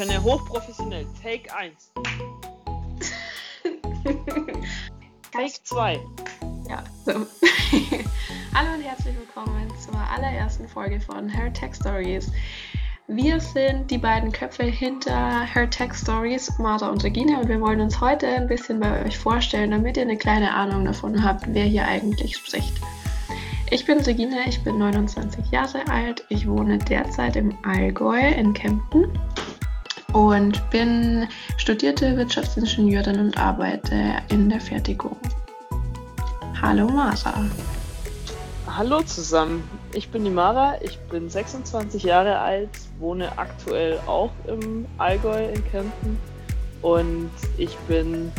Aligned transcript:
können 0.00 0.12
ja 0.12 0.22
hochprofessionell. 0.22 1.04
Take 1.22 1.54
1. 1.54 1.92
Take 5.30 5.52
2. 5.62 6.00
Ja, 6.66 6.82
so. 7.04 7.12
Hallo 8.54 8.76
und 8.76 8.82
herzlich 8.82 9.14
willkommen 9.18 9.70
zur 9.78 9.96
allerersten 9.96 10.66
Folge 10.68 11.02
von 11.02 11.28
Her 11.28 11.52
Tech 11.52 11.74
Stories. 11.74 12.32
Wir 13.08 13.40
sind 13.40 13.90
die 13.90 13.98
beiden 13.98 14.32
Köpfe 14.32 14.64
hinter 14.64 15.42
Her 15.42 15.68
Tech 15.68 15.92
Stories, 15.92 16.50
Martha 16.58 16.88
und 16.88 17.04
Regina, 17.04 17.38
und 17.38 17.48
wir 17.48 17.60
wollen 17.60 17.82
uns 17.82 18.00
heute 18.00 18.26
ein 18.26 18.48
bisschen 18.48 18.80
bei 18.80 19.04
euch 19.04 19.18
vorstellen, 19.18 19.70
damit 19.70 19.98
ihr 19.98 20.04
eine 20.04 20.16
kleine 20.16 20.54
Ahnung 20.54 20.86
davon 20.86 21.22
habt, 21.22 21.44
wer 21.48 21.64
hier 21.64 21.86
eigentlich 21.86 22.38
spricht. 22.38 22.72
Ich 23.70 23.84
bin 23.84 24.00
Regina, 24.00 24.46
ich 24.48 24.64
bin 24.64 24.78
29 24.78 25.50
Jahre 25.50 25.86
alt, 25.88 26.24
ich 26.30 26.48
wohne 26.48 26.78
derzeit 26.78 27.36
im 27.36 27.52
Allgäu 27.62 28.18
in 28.18 28.54
Kempten 28.54 29.10
und 30.12 30.70
bin 30.70 31.28
studierte 31.56 32.16
Wirtschaftsingenieurin 32.16 33.20
und 33.20 33.38
arbeite 33.38 34.16
in 34.30 34.48
der 34.48 34.60
Fertigung. 34.60 35.16
Hallo 36.60 36.88
Mara. 36.88 37.44
Hallo 38.66 39.02
zusammen, 39.02 39.68
ich 39.94 40.10
bin 40.10 40.24
die 40.24 40.30
Mara, 40.30 40.74
ich 40.82 40.98
bin 41.10 41.28
26 41.28 42.04
Jahre 42.04 42.38
alt, 42.38 42.70
wohne 42.98 43.36
aktuell 43.38 43.98
auch 44.06 44.30
im 44.46 44.86
Allgäu 44.98 45.48
in 45.48 45.64
Kempten. 45.70 46.18
Und 46.82 47.30
ich 47.58 47.76
bin 47.88 48.32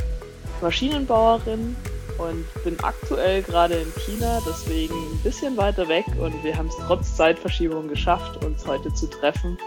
Maschinenbauerin 0.61 1.75
und 2.17 2.63
bin 2.63 2.79
aktuell 2.81 3.43
gerade 3.43 3.75
in 3.75 3.91
China, 4.05 4.39
deswegen 4.47 4.93
ein 4.93 5.19
bisschen 5.23 5.57
weiter 5.57 5.87
weg. 5.87 6.05
Und 6.19 6.43
wir 6.43 6.57
haben 6.57 6.67
es 6.67 6.75
trotz 6.87 7.15
Zeitverschiebung 7.15 7.87
geschafft, 7.87 8.43
uns 8.43 8.65
heute 8.65 8.93
zu 8.93 9.07
treffen 9.07 9.57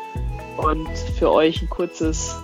und 0.56 0.88
für 1.19 1.30
euch 1.30 1.62
ein 1.62 1.69
kurzes 1.69 2.36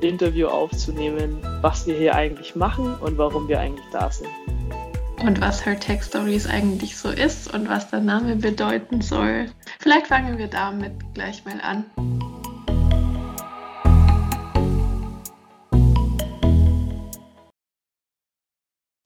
Interview 0.00 0.48
aufzunehmen, 0.48 1.38
was 1.62 1.86
wir 1.86 1.96
hier 1.96 2.14
eigentlich 2.14 2.54
machen 2.54 2.94
und 2.96 3.18
warum 3.18 3.48
wir 3.48 3.60
eigentlich 3.60 3.86
da 3.92 4.10
sind. 4.10 4.28
Und 5.22 5.40
was 5.40 5.64
Her 5.64 5.80
Tech 5.80 6.02
Stories 6.02 6.46
eigentlich 6.46 6.96
so 6.96 7.08
ist 7.08 7.52
und 7.52 7.68
was 7.68 7.90
der 7.90 8.00
Name 8.00 8.36
bedeuten 8.36 9.00
soll. 9.00 9.46
Vielleicht 9.80 10.08
fangen 10.08 10.38
wir 10.38 10.48
damit 10.48 10.92
gleich 11.14 11.44
mal 11.44 11.60
an. 11.62 11.86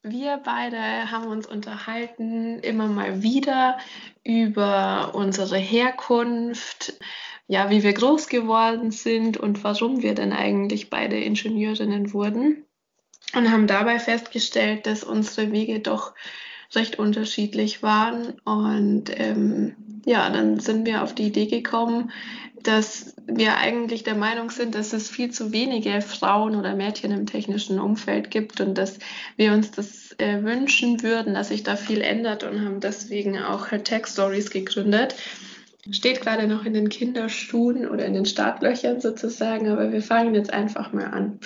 Wir 0.02 0.40
beide 0.44 1.10
haben 1.10 1.28
uns 1.28 1.46
unterhalten 1.46 2.58
immer 2.58 2.88
mal 2.88 3.22
wieder 3.22 3.78
über 4.24 5.12
unsere 5.14 5.56
Herkunft, 5.56 6.94
ja, 7.50 7.68
wie 7.68 7.82
wir 7.82 7.92
groß 7.92 8.28
geworden 8.28 8.92
sind 8.92 9.36
und 9.36 9.64
warum 9.64 10.02
wir 10.02 10.14
denn 10.14 10.32
eigentlich 10.32 10.88
beide 10.88 11.18
Ingenieurinnen 11.18 12.12
wurden. 12.12 12.64
Und 13.34 13.50
haben 13.50 13.66
dabei 13.66 13.98
festgestellt, 13.98 14.86
dass 14.86 15.02
unsere 15.02 15.50
Wege 15.50 15.80
doch 15.80 16.14
recht 16.76 17.00
unterschiedlich 17.00 17.82
waren. 17.82 18.38
Und 18.44 19.10
ähm, 19.18 19.74
ja, 20.06 20.30
dann 20.30 20.60
sind 20.60 20.86
wir 20.86 21.02
auf 21.02 21.12
die 21.12 21.24
Idee 21.24 21.46
gekommen, 21.46 22.12
dass 22.62 23.16
wir 23.26 23.56
eigentlich 23.56 24.04
der 24.04 24.14
Meinung 24.14 24.50
sind, 24.50 24.76
dass 24.76 24.92
es 24.92 25.10
viel 25.10 25.32
zu 25.32 25.50
wenige 25.50 26.02
Frauen 26.02 26.54
oder 26.54 26.76
Mädchen 26.76 27.10
im 27.10 27.26
technischen 27.26 27.80
Umfeld 27.80 28.30
gibt 28.30 28.60
und 28.60 28.78
dass 28.78 29.00
wir 29.36 29.52
uns 29.52 29.72
das 29.72 30.12
äh, 30.18 30.44
wünschen 30.44 31.02
würden, 31.02 31.34
dass 31.34 31.48
sich 31.48 31.64
da 31.64 31.74
viel 31.74 32.00
ändert 32.00 32.44
und 32.44 32.64
haben 32.64 32.78
deswegen 32.78 33.40
auch 33.40 33.66
Tech 33.82 34.06
Stories 34.06 34.50
gegründet 34.50 35.16
steht 35.90 36.20
gerade 36.20 36.46
noch 36.46 36.64
in 36.64 36.74
den 36.74 36.88
Kinderschuhen 36.88 37.88
oder 37.88 38.04
in 38.06 38.14
den 38.14 38.26
Startlöchern 38.26 39.00
sozusagen, 39.00 39.68
aber 39.68 39.92
wir 39.92 40.02
fangen 40.02 40.34
jetzt 40.34 40.52
einfach 40.52 40.92
mal 40.92 41.06
an. 41.06 41.40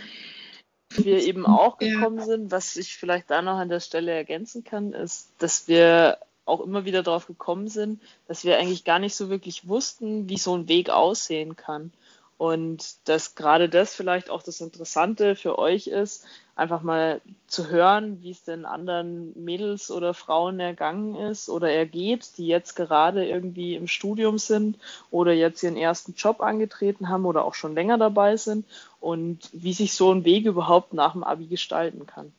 Wir 0.90 1.22
eben 1.24 1.44
auch 1.46 1.78
gekommen 1.78 2.18
ja. 2.18 2.24
sind, 2.24 2.50
was 2.50 2.76
ich 2.76 2.96
vielleicht 2.96 3.30
da 3.30 3.42
noch 3.42 3.56
an 3.56 3.68
der 3.68 3.80
Stelle 3.80 4.12
ergänzen 4.12 4.64
kann, 4.64 4.92
ist, 4.92 5.32
dass 5.38 5.66
wir 5.66 6.18
auch 6.44 6.60
immer 6.60 6.84
wieder 6.84 7.02
darauf 7.02 7.26
gekommen 7.26 7.68
sind, 7.68 8.00
dass 8.28 8.44
wir 8.44 8.58
eigentlich 8.58 8.84
gar 8.84 8.98
nicht 8.98 9.16
so 9.16 9.30
wirklich 9.30 9.66
wussten, 9.66 10.28
wie 10.28 10.38
so 10.38 10.54
ein 10.56 10.68
Weg 10.68 10.90
aussehen 10.90 11.56
kann. 11.56 11.92
Und 12.36 13.08
dass 13.08 13.36
gerade 13.36 13.68
das 13.68 13.94
vielleicht 13.94 14.28
auch 14.28 14.42
das 14.42 14.60
Interessante 14.60 15.36
für 15.36 15.58
euch 15.58 15.86
ist, 15.86 16.26
einfach 16.56 16.82
mal 16.82 17.20
zu 17.46 17.68
hören, 17.68 18.22
wie 18.22 18.30
es 18.30 18.44
den 18.44 18.64
anderen 18.64 19.32
Mädels 19.42 19.90
oder 19.90 20.14
Frauen 20.14 20.60
ergangen 20.60 21.14
ist 21.16 21.48
oder 21.48 21.70
ergeht, 21.70 22.36
die 22.36 22.46
jetzt 22.46 22.74
gerade 22.74 23.26
irgendwie 23.26 23.74
im 23.74 23.88
Studium 23.88 24.38
sind 24.38 24.78
oder 25.10 25.32
jetzt 25.32 25.62
ihren 25.62 25.76
ersten 25.76 26.14
Job 26.14 26.40
angetreten 26.40 27.08
haben 27.08 27.24
oder 27.24 27.44
auch 27.44 27.54
schon 27.54 27.74
länger 27.74 27.98
dabei 27.98 28.36
sind 28.36 28.66
und 29.00 29.48
wie 29.52 29.72
sich 29.72 29.94
so 29.94 30.12
ein 30.12 30.24
Weg 30.24 30.46
überhaupt 30.46 30.92
nach 30.92 31.12
dem 31.12 31.24
Abi 31.24 31.46
gestalten 31.46 32.06
kann. 32.06 32.32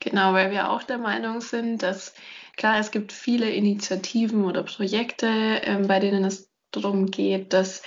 Genau, 0.00 0.32
weil 0.32 0.50
wir 0.50 0.70
auch 0.70 0.82
der 0.82 0.98
Meinung 0.98 1.40
sind, 1.40 1.82
dass 1.82 2.14
klar, 2.56 2.78
es 2.78 2.90
gibt 2.90 3.12
viele 3.12 3.50
Initiativen 3.50 4.44
oder 4.44 4.62
Projekte, 4.62 5.26
ähm, 5.26 5.86
bei 5.88 6.00
denen 6.00 6.24
es 6.24 6.48
darum 6.70 7.10
geht, 7.10 7.52
dass 7.52 7.82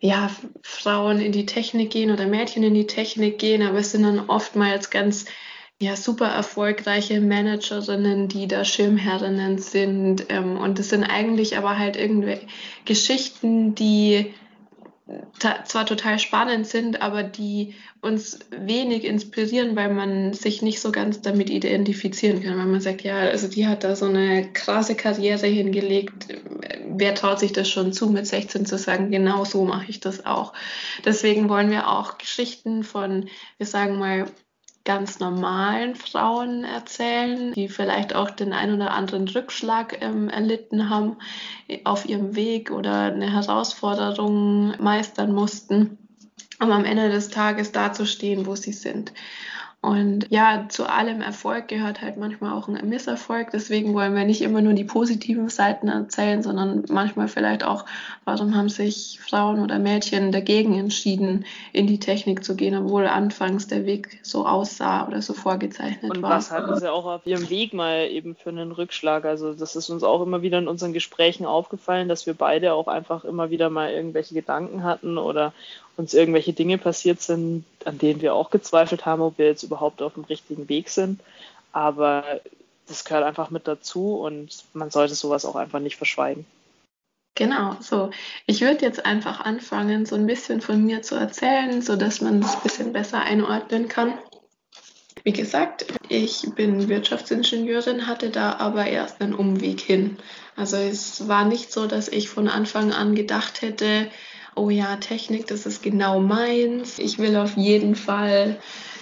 ja, 0.00 0.30
Frauen 0.62 1.20
in 1.20 1.32
die 1.32 1.46
Technik 1.46 1.90
gehen 1.90 2.10
oder 2.10 2.26
Mädchen 2.26 2.62
in 2.62 2.74
die 2.74 2.86
Technik 2.86 3.38
gehen, 3.38 3.62
aber 3.62 3.78
es 3.78 3.92
sind 3.92 4.04
dann 4.04 4.28
oftmals 4.28 4.90
ganz 4.90 5.26
ja, 5.80 5.96
super 5.96 6.26
erfolgreiche 6.26 7.20
Managerinnen, 7.20 8.28
die 8.28 8.48
da 8.48 8.64
Schirmherrinnen 8.64 9.58
sind. 9.58 10.26
Ähm, 10.28 10.56
und 10.56 10.78
es 10.78 10.90
sind 10.90 11.04
eigentlich 11.04 11.56
aber 11.56 11.78
halt 11.78 11.96
irgendwie 11.96 12.38
Geschichten, 12.84 13.74
die 13.74 14.34
zwar 15.64 15.86
total 15.86 16.18
spannend 16.18 16.66
sind, 16.66 17.00
aber 17.00 17.22
die 17.22 17.74
uns 18.00 18.38
wenig 18.50 19.04
inspirieren, 19.04 19.74
weil 19.74 19.92
man 19.92 20.34
sich 20.34 20.62
nicht 20.62 20.80
so 20.80 20.92
ganz 20.92 21.22
damit 21.22 21.50
identifizieren 21.50 22.42
kann. 22.42 22.58
Weil 22.58 22.66
man 22.66 22.80
sagt, 22.80 23.02
ja, 23.02 23.16
also 23.16 23.48
die 23.48 23.66
hat 23.66 23.84
da 23.84 23.96
so 23.96 24.06
eine 24.06 24.52
krasse 24.52 24.94
Karriere 24.94 25.46
hingelegt. 25.46 26.28
Wer 26.86 27.14
traut 27.14 27.40
sich 27.40 27.52
das 27.52 27.68
schon 27.68 27.92
zu, 27.92 28.10
mit 28.10 28.26
16 28.26 28.66
zu 28.66 28.76
sagen, 28.76 29.10
genau 29.10 29.44
so 29.44 29.64
mache 29.64 29.90
ich 29.90 30.00
das 30.00 30.26
auch. 30.26 30.52
Deswegen 31.04 31.48
wollen 31.48 31.70
wir 31.70 31.88
auch 31.88 32.18
Geschichten 32.18 32.82
von, 32.82 33.28
wir 33.56 33.66
sagen 33.66 33.98
mal, 33.98 34.26
ganz 34.84 35.18
normalen 35.18 35.94
Frauen 35.94 36.64
erzählen, 36.64 37.52
die 37.52 37.68
vielleicht 37.68 38.14
auch 38.14 38.30
den 38.30 38.52
ein 38.52 38.74
oder 38.74 38.92
anderen 38.92 39.28
Rückschlag 39.28 39.98
ähm, 40.00 40.28
erlitten 40.28 40.88
haben 40.88 41.16
auf 41.84 42.08
ihrem 42.08 42.34
Weg 42.34 42.70
oder 42.70 43.02
eine 43.02 43.32
Herausforderung 43.32 44.74
meistern 44.82 45.32
mussten, 45.32 45.98
um 46.60 46.70
am 46.70 46.84
Ende 46.84 47.10
des 47.10 47.28
Tages 47.28 47.72
dazustehen, 47.72 48.46
wo 48.46 48.56
sie 48.56 48.72
sind. 48.72 49.12
Und 49.80 50.26
ja, 50.28 50.66
zu 50.68 50.88
allem 50.88 51.20
Erfolg 51.20 51.68
gehört 51.68 52.02
halt 52.02 52.16
manchmal 52.16 52.52
auch 52.52 52.66
ein 52.66 52.88
Misserfolg. 52.88 53.52
Deswegen 53.52 53.94
wollen 53.94 54.16
wir 54.16 54.24
nicht 54.24 54.42
immer 54.42 54.60
nur 54.60 54.72
die 54.72 54.82
positiven 54.82 55.48
Seiten 55.50 55.86
erzählen, 55.86 56.42
sondern 56.42 56.84
manchmal 56.88 57.28
vielleicht 57.28 57.62
auch, 57.62 57.84
warum 58.24 58.56
haben 58.56 58.70
sich 58.70 59.20
Frauen 59.20 59.60
oder 59.60 59.78
Mädchen 59.78 60.32
dagegen 60.32 60.76
entschieden, 60.76 61.44
in 61.72 61.86
die 61.86 62.00
Technik 62.00 62.44
zu 62.44 62.56
gehen, 62.56 62.76
obwohl 62.76 63.06
anfangs 63.06 63.68
der 63.68 63.86
Weg 63.86 64.18
so 64.24 64.46
aussah 64.46 65.06
oder 65.06 65.22
so 65.22 65.32
vorgezeichnet 65.32 66.10
Und 66.10 66.22
war. 66.22 66.30
Und 66.30 66.36
was 66.36 66.50
hatten 66.50 66.74
sie 66.76 66.90
auch 66.90 67.06
auf 67.06 67.24
ihrem 67.24 67.48
Weg 67.48 67.72
mal 67.72 68.08
eben 68.08 68.34
für 68.34 68.50
einen 68.50 68.72
Rückschlag? 68.72 69.24
Also 69.24 69.54
das 69.54 69.76
ist 69.76 69.90
uns 69.90 70.02
auch 70.02 70.22
immer 70.22 70.42
wieder 70.42 70.58
in 70.58 70.66
unseren 70.66 70.92
Gesprächen 70.92 71.46
aufgefallen, 71.46 72.08
dass 72.08 72.26
wir 72.26 72.34
beide 72.34 72.74
auch 72.74 72.88
einfach 72.88 73.24
immer 73.24 73.50
wieder 73.50 73.70
mal 73.70 73.92
irgendwelche 73.92 74.34
Gedanken 74.34 74.82
hatten 74.82 75.18
oder 75.18 75.52
uns 75.98 76.14
irgendwelche 76.14 76.52
Dinge 76.52 76.78
passiert 76.78 77.20
sind, 77.20 77.64
an 77.84 77.98
denen 77.98 78.22
wir 78.22 78.34
auch 78.34 78.50
gezweifelt 78.50 79.04
haben, 79.04 79.20
ob 79.20 79.36
wir 79.36 79.46
jetzt 79.46 79.64
überhaupt 79.64 80.00
auf 80.00 80.14
dem 80.14 80.24
richtigen 80.24 80.68
Weg 80.68 80.88
sind. 80.88 81.20
Aber 81.72 82.40
das 82.86 83.04
gehört 83.04 83.24
einfach 83.24 83.50
mit 83.50 83.66
dazu 83.66 84.14
und 84.14 84.64
man 84.72 84.90
sollte 84.90 85.16
sowas 85.16 85.44
auch 85.44 85.56
einfach 85.56 85.80
nicht 85.80 85.96
verschweigen. 85.96 86.46
Genau, 87.34 87.76
so. 87.80 88.10
Ich 88.46 88.60
würde 88.60 88.84
jetzt 88.84 89.04
einfach 89.06 89.40
anfangen, 89.40 90.06
so 90.06 90.14
ein 90.14 90.26
bisschen 90.26 90.60
von 90.60 90.84
mir 90.84 91.02
zu 91.02 91.16
erzählen, 91.16 91.82
sodass 91.82 92.20
man 92.20 92.40
das 92.40 92.56
ein 92.56 92.62
bisschen 92.62 92.92
besser 92.92 93.20
einordnen 93.20 93.88
kann. 93.88 94.14
Wie 95.24 95.32
gesagt, 95.32 95.86
ich 96.08 96.46
bin 96.54 96.88
Wirtschaftsingenieurin, 96.88 98.06
hatte 98.06 98.30
da 98.30 98.54
aber 98.54 98.86
erst 98.86 99.20
einen 99.20 99.34
Umweg 99.34 99.80
hin. 99.80 100.16
Also 100.54 100.76
es 100.76 101.26
war 101.28 101.44
nicht 101.44 101.72
so, 101.72 101.86
dass 101.86 102.08
ich 102.08 102.28
von 102.28 102.48
Anfang 102.48 102.92
an 102.92 103.14
gedacht 103.14 103.62
hätte, 103.62 104.10
oh 104.54 104.70
ja, 104.70 104.96
Technik, 104.96 105.46
das 105.46 105.66
ist 105.66 105.82
genau 105.82 106.20
meins. 106.20 106.98
Ich 106.98 107.18
will 107.18 107.36
auf 107.36 107.56
jeden 107.56 107.94
Fall 107.94 108.58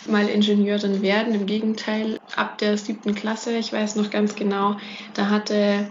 mal 0.09 0.29
Ingenieurin 0.29 1.03
werden. 1.03 1.35
Im 1.35 1.47
Gegenteil, 1.47 2.19
ab 2.37 2.59
der 2.59 2.79
siebten 2.79 3.15
Klasse, 3.15 3.57
ich 3.57 3.73
weiß 3.73 3.97
noch 3.97 4.11
ganz 4.11 4.35
genau, 4.35 4.77
da 5.15 5.31
hatte, 5.31 5.89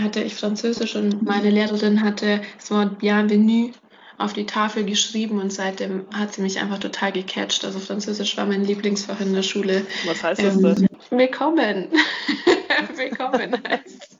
hatte 0.00 0.22
ich 0.22 0.34
Französisch 0.34 0.96
und 0.96 1.22
meine 1.22 1.50
Lehrerin 1.50 2.02
hatte 2.02 2.42
das 2.56 2.70
Wort 2.70 2.98
Bienvenue 2.98 3.72
auf 4.18 4.34
die 4.34 4.44
Tafel 4.44 4.84
geschrieben 4.84 5.40
und 5.40 5.50
seitdem 5.50 6.04
hat 6.14 6.34
sie 6.34 6.42
mich 6.42 6.60
einfach 6.60 6.78
total 6.78 7.10
gecatcht. 7.10 7.64
Also 7.64 7.78
Französisch 7.78 8.36
war 8.36 8.44
mein 8.44 8.64
Lieblingsfach 8.64 9.20
in 9.20 9.32
der 9.32 9.42
Schule. 9.42 9.86
Was 10.06 10.22
heißt 10.22 10.42
das 10.42 10.56
ähm, 10.56 10.86
Willkommen. 11.10 11.88
willkommen 12.96 13.56
heißt 13.66 14.18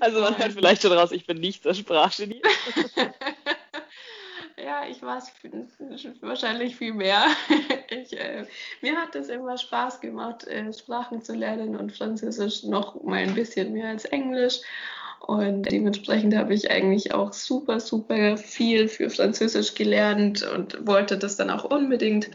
Also 0.00 0.20
man 0.20 0.36
hört 0.38 0.52
vielleicht 0.52 0.82
schon 0.82 0.92
raus, 0.92 1.12
ich 1.12 1.26
bin 1.26 1.38
nicht 1.38 1.64
das 1.64 1.78
Sprachgenie. 1.78 2.42
ja, 4.56 4.82
war 5.02 5.18
es 5.18 5.30
wahrscheinlich 6.20 6.76
viel 6.76 6.94
mehr. 6.94 7.24
Ich, 7.88 8.18
äh, 8.18 8.44
mir 8.82 8.96
hat 8.96 9.14
es 9.14 9.28
immer 9.28 9.56
Spaß 9.56 10.00
gemacht, 10.00 10.44
äh, 10.48 10.72
Sprachen 10.72 11.22
zu 11.22 11.34
lernen 11.34 11.76
und 11.76 11.96
Französisch 11.96 12.64
noch 12.64 13.00
mal 13.04 13.20
ein 13.20 13.36
bisschen 13.36 13.72
mehr 13.72 13.90
als 13.90 14.06
Englisch. 14.06 14.58
Und 15.20 15.70
dementsprechend 15.70 16.34
habe 16.34 16.52
ich 16.52 16.68
eigentlich 16.68 17.14
auch 17.14 17.32
super, 17.32 17.78
super 17.78 18.36
viel 18.36 18.88
für 18.88 19.08
Französisch 19.08 19.74
gelernt 19.74 20.42
und 20.42 20.84
wollte 20.84 21.16
das 21.16 21.36
dann 21.36 21.48
auch 21.48 21.62
unbedingt 21.62 22.28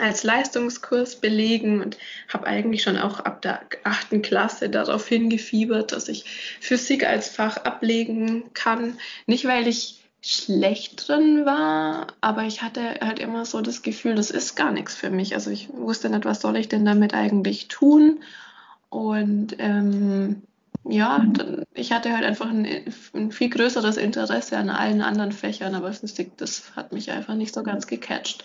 als 0.00 0.22
Leistungskurs 0.22 1.16
belegen 1.16 1.82
und 1.82 1.98
habe 2.28 2.46
eigentlich 2.46 2.82
schon 2.82 2.96
auch 2.96 3.20
ab 3.20 3.42
der 3.42 3.60
achten 3.84 4.22
Klasse 4.22 4.70
darauf 4.70 5.06
hingefiebert, 5.06 5.92
dass 5.92 6.08
ich 6.08 6.24
Physik 6.60 7.06
als 7.06 7.28
Fach 7.28 7.58
ablegen 7.58 8.44
kann. 8.54 8.98
Nicht, 9.26 9.44
weil 9.44 9.68
ich 9.68 10.02
schlecht 10.24 11.08
drin 11.08 11.44
war, 11.44 12.06
aber 12.20 12.44
ich 12.44 12.62
hatte 12.62 12.80
halt 13.00 13.18
immer 13.18 13.44
so 13.44 13.60
das 13.60 13.82
Gefühl, 13.82 14.14
das 14.14 14.30
ist 14.30 14.54
gar 14.54 14.70
nichts 14.70 14.94
für 14.94 15.10
mich. 15.10 15.34
Also 15.34 15.50
ich 15.50 15.68
wusste 15.72 16.08
nicht, 16.08 16.24
was 16.24 16.40
soll 16.40 16.56
ich 16.56 16.68
denn 16.68 16.84
damit 16.84 17.12
eigentlich 17.12 17.66
tun. 17.66 18.20
Und 18.88 19.56
ähm, 19.58 20.42
ja, 20.84 21.24
ich 21.74 21.92
hatte 21.92 22.12
halt 22.12 22.24
einfach 22.24 22.48
ein, 22.48 22.66
ein, 23.14 23.32
viel 23.32 23.50
größeres 23.50 23.96
Interesse 23.96 24.56
an 24.56 24.70
allen 24.70 25.02
anderen 25.02 25.32
Fächern, 25.32 25.74
aber 25.74 25.92
Physik, 25.92 26.36
das 26.36 26.76
hat 26.76 26.92
mich 26.92 27.10
einfach 27.10 27.34
nicht 27.34 27.54
so 27.54 27.62
ganz 27.62 27.86
gecatcht. 27.86 28.44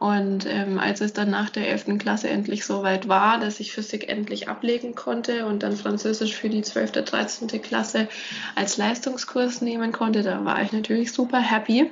Und 0.00 0.46
ähm, 0.46 0.78
als 0.78 1.02
es 1.02 1.12
dann 1.12 1.28
nach 1.28 1.50
der 1.50 1.68
11. 1.68 1.98
Klasse 1.98 2.30
endlich 2.30 2.64
so 2.64 2.82
weit 2.82 3.06
war, 3.06 3.38
dass 3.38 3.60
ich 3.60 3.72
Physik 3.72 4.08
endlich 4.08 4.48
ablegen 4.48 4.94
konnte 4.94 5.44
und 5.44 5.62
dann 5.62 5.76
Französisch 5.76 6.34
für 6.34 6.48
die 6.48 6.62
12., 6.62 6.92
13. 6.92 7.60
Klasse 7.60 8.08
als 8.54 8.78
Leistungskurs 8.78 9.60
nehmen 9.60 9.92
konnte, 9.92 10.22
da 10.22 10.42
war 10.46 10.62
ich 10.62 10.72
natürlich 10.72 11.12
super 11.12 11.38
happy 11.38 11.90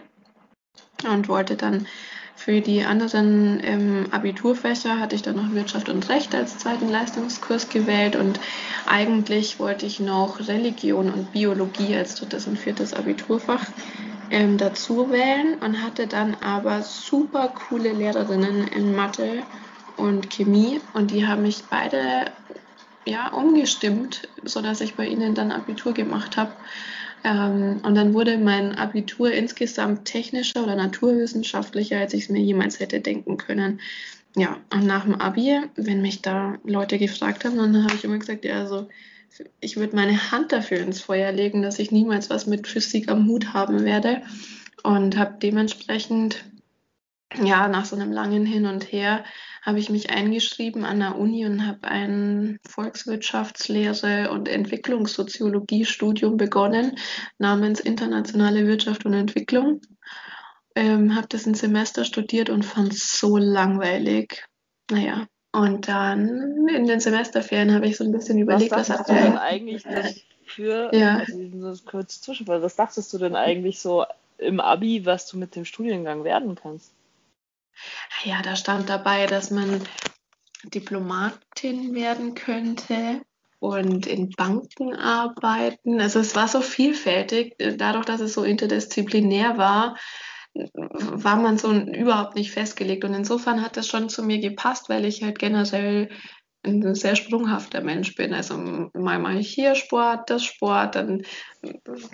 und 1.06 1.28
wollte 1.28 1.56
dann 1.56 1.86
für 2.48 2.62
die 2.62 2.82
anderen 2.82 3.60
ähm, 3.62 4.06
Abiturfächer 4.10 4.98
hatte 4.98 5.14
ich 5.14 5.20
dann 5.20 5.36
noch 5.36 5.52
Wirtschaft 5.52 5.90
und 5.90 6.08
Recht 6.08 6.34
als 6.34 6.56
zweiten 6.56 6.88
Leistungskurs 6.88 7.68
gewählt 7.68 8.16
und 8.16 8.40
eigentlich 8.86 9.58
wollte 9.58 9.84
ich 9.84 10.00
noch 10.00 10.40
Religion 10.48 11.12
und 11.12 11.30
Biologie 11.34 11.94
als 11.94 12.14
drittes 12.14 12.46
und 12.46 12.58
viertes 12.58 12.94
Abiturfach 12.94 13.66
ähm, 14.30 14.56
dazu 14.56 15.10
wählen 15.10 15.58
und 15.60 15.82
hatte 15.82 16.06
dann 16.06 16.36
aber 16.36 16.80
super 16.80 17.52
coole 17.68 17.92
Lehrerinnen 17.92 18.66
in 18.68 18.96
Mathe 18.96 19.42
und 19.98 20.30
Chemie 20.30 20.80
und 20.94 21.10
die 21.10 21.26
haben 21.26 21.42
mich 21.42 21.64
beide 21.68 22.32
ja 23.04 23.28
umgestimmt, 23.28 24.26
sodass 24.42 24.80
ich 24.80 24.94
bei 24.94 25.06
ihnen 25.06 25.34
dann 25.34 25.52
Abitur 25.52 25.92
gemacht 25.92 26.38
habe. 26.38 26.52
Ähm, 27.28 27.80
und 27.82 27.94
dann 27.94 28.14
wurde 28.14 28.38
mein 28.38 28.74
Abitur 28.74 29.30
insgesamt 29.30 30.06
technischer 30.06 30.62
oder 30.62 30.76
naturwissenschaftlicher, 30.76 31.98
als 31.98 32.14
ich 32.14 32.24
es 32.24 32.28
mir 32.30 32.40
jemals 32.40 32.80
hätte 32.80 33.00
denken 33.00 33.36
können. 33.36 33.80
Ja, 34.34 34.56
und 34.72 34.86
nach 34.86 35.04
dem 35.04 35.14
Abi, 35.14 35.60
wenn 35.76 36.00
mich 36.00 36.22
da 36.22 36.56
Leute 36.64 36.98
gefragt 36.98 37.44
haben, 37.44 37.56
dann 37.56 37.84
habe 37.84 37.94
ich 37.94 38.04
immer 38.04 38.18
gesagt, 38.18 38.44
ja, 38.44 38.58
also 38.60 38.88
ich 39.60 39.76
würde 39.76 39.94
meine 39.94 40.30
Hand 40.32 40.52
dafür 40.52 40.78
ins 40.78 41.02
Feuer 41.02 41.32
legen, 41.32 41.60
dass 41.60 41.78
ich 41.78 41.90
niemals 41.90 42.30
was 42.30 42.46
mit 42.46 42.66
Physik 42.66 43.10
am 43.10 43.28
Hut 43.28 43.52
haben 43.52 43.84
werde. 43.84 44.22
Und 44.82 45.18
habe 45.18 45.36
dementsprechend, 45.42 46.44
ja, 47.36 47.68
nach 47.68 47.84
so 47.84 47.96
einem 47.96 48.12
langen 48.12 48.46
Hin 48.46 48.66
und 48.66 48.90
Her, 48.92 49.24
habe 49.62 49.78
ich 49.78 49.90
mich 49.90 50.10
eingeschrieben 50.10 50.84
an 50.84 51.00
der 51.00 51.18
Uni 51.18 51.44
und 51.44 51.66
habe 51.66 51.88
ein 51.88 52.58
Volkswirtschaftslehre 52.66 54.30
und 54.30 54.48
Entwicklungssoziologie-Studium 54.48 56.36
begonnen 56.36 56.96
namens 57.38 57.80
Internationale 57.80 58.66
Wirtschaft 58.66 59.04
und 59.04 59.12
Entwicklung. 59.12 59.82
Ähm, 60.74 61.14
habe 61.14 61.26
das 61.28 61.44
ein 61.44 61.54
Semester 61.54 62.04
studiert 62.04 62.50
und 62.50 62.64
fand 62.64 62.94
es 62.94 63.18
so 63.18 63.36
langweilig. 63.36 64.46
Naja, 64.90 65.26
und 65.52 65.88
dann 65.88 66.68
in 66.68 66.86
den 66.86 67.00
Semesterferien 67.00 67.74
habe 67.74 67.86
ich 67.86 67.96
so 67.96 68.04
ein 68.04 68.12
bisschen 68.12 68.38
überlegt, 68.38 68.70
was, 68.70 68.88
was 68.88 69.00
hast 69.00 69.10
du 69.10 69.14
denn 69.14 69.36
eigentlich 69.36 69.82
für, 70.46 70.94
ja. 70.94 71.18
also 71.18 71.84
kurz 71.84 72.20
Zwischenfall, 72.20 72.62
was 72.62 72.76
dachtest 72.76 73.12
du 73.12 73.18
denn 73.18 73.36
eigentlich 73.36 73.80
so 73.80 74.06
im 74.38 74.60
Abi, 74.60 75.04
was 75.04 75.26
du 75.26 75.36
mit 75.36 75.56
dem 75.56 75.64
Studiengang 75.64 76.24
werden 76.24 76.54
kannst? 76.54 76.92
Ja, 78.24 78.42
da 78.42 78.56
stand 78.56 78.88
dabei, 78.88 79.26
dass 79.26 79.50
man 79.50 79.82
Diplomatin 80.64 81.94
werden 81.94 82.34
könnte 82.34 83.22
und 83.60 84.06
in 84.06 84.30
Banken 84.30 84.94
arbeiten. 84.94 86.00
Also 86.00 86.20
es 86.20 86.34
war 86.36 86.48
so 86.48 86.60
vielfältig, 86.60 87.56
dadurch, 87.76 88.04
dass 88.04 88.20
es 88.20 88.34
so 88.34 88.44
interdisziplinär 88.44 89.58
war, 89.58 89.96
war 90.54 91.36
man 91.36 91.58
so 91.58 91.72
überhaupt 91.72 92.34
nicht 92.34 92.50
festgelegt. 92.50 93.04
Und 93.04 93.14
insofern 93.14 93.62
hat 93.62 93.76
das 93.76 93.86
schon 93.86 94.08
zu 94.08 94.22
mir 94.22 94.38
gepasst, 94.38 94.88
weil 94.88 95.04
ich 95.04 95.22
halt 95.22 95.38
generell 95.38 96.08
ein 96.64 96.94
sehr 96.94 97.16
sprunghafter 97.16 97.80
Mensch 97.80 98.14
bin. 98.14 98.34
Also 98.34 98.56
mal 98.56 99.18
mache 99.18 99.38
ich 99.38 99.50
hier 99.50 99.74
Sport, 99.74 100.30
das 100.30 100.44
Sport, 100.44 100.96
dann 100.96 101.22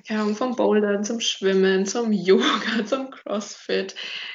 ja, 0.09 0.25
vom 0.27 0.57
Bouldern 0.57 1.05
zum 1.05 1.21
Schwimmen, 1.21 1.87
zum 1.87 2.13
Yoga, 2.13 2.85
zum 2.87 3.11
Crossfit, 3.11 3.95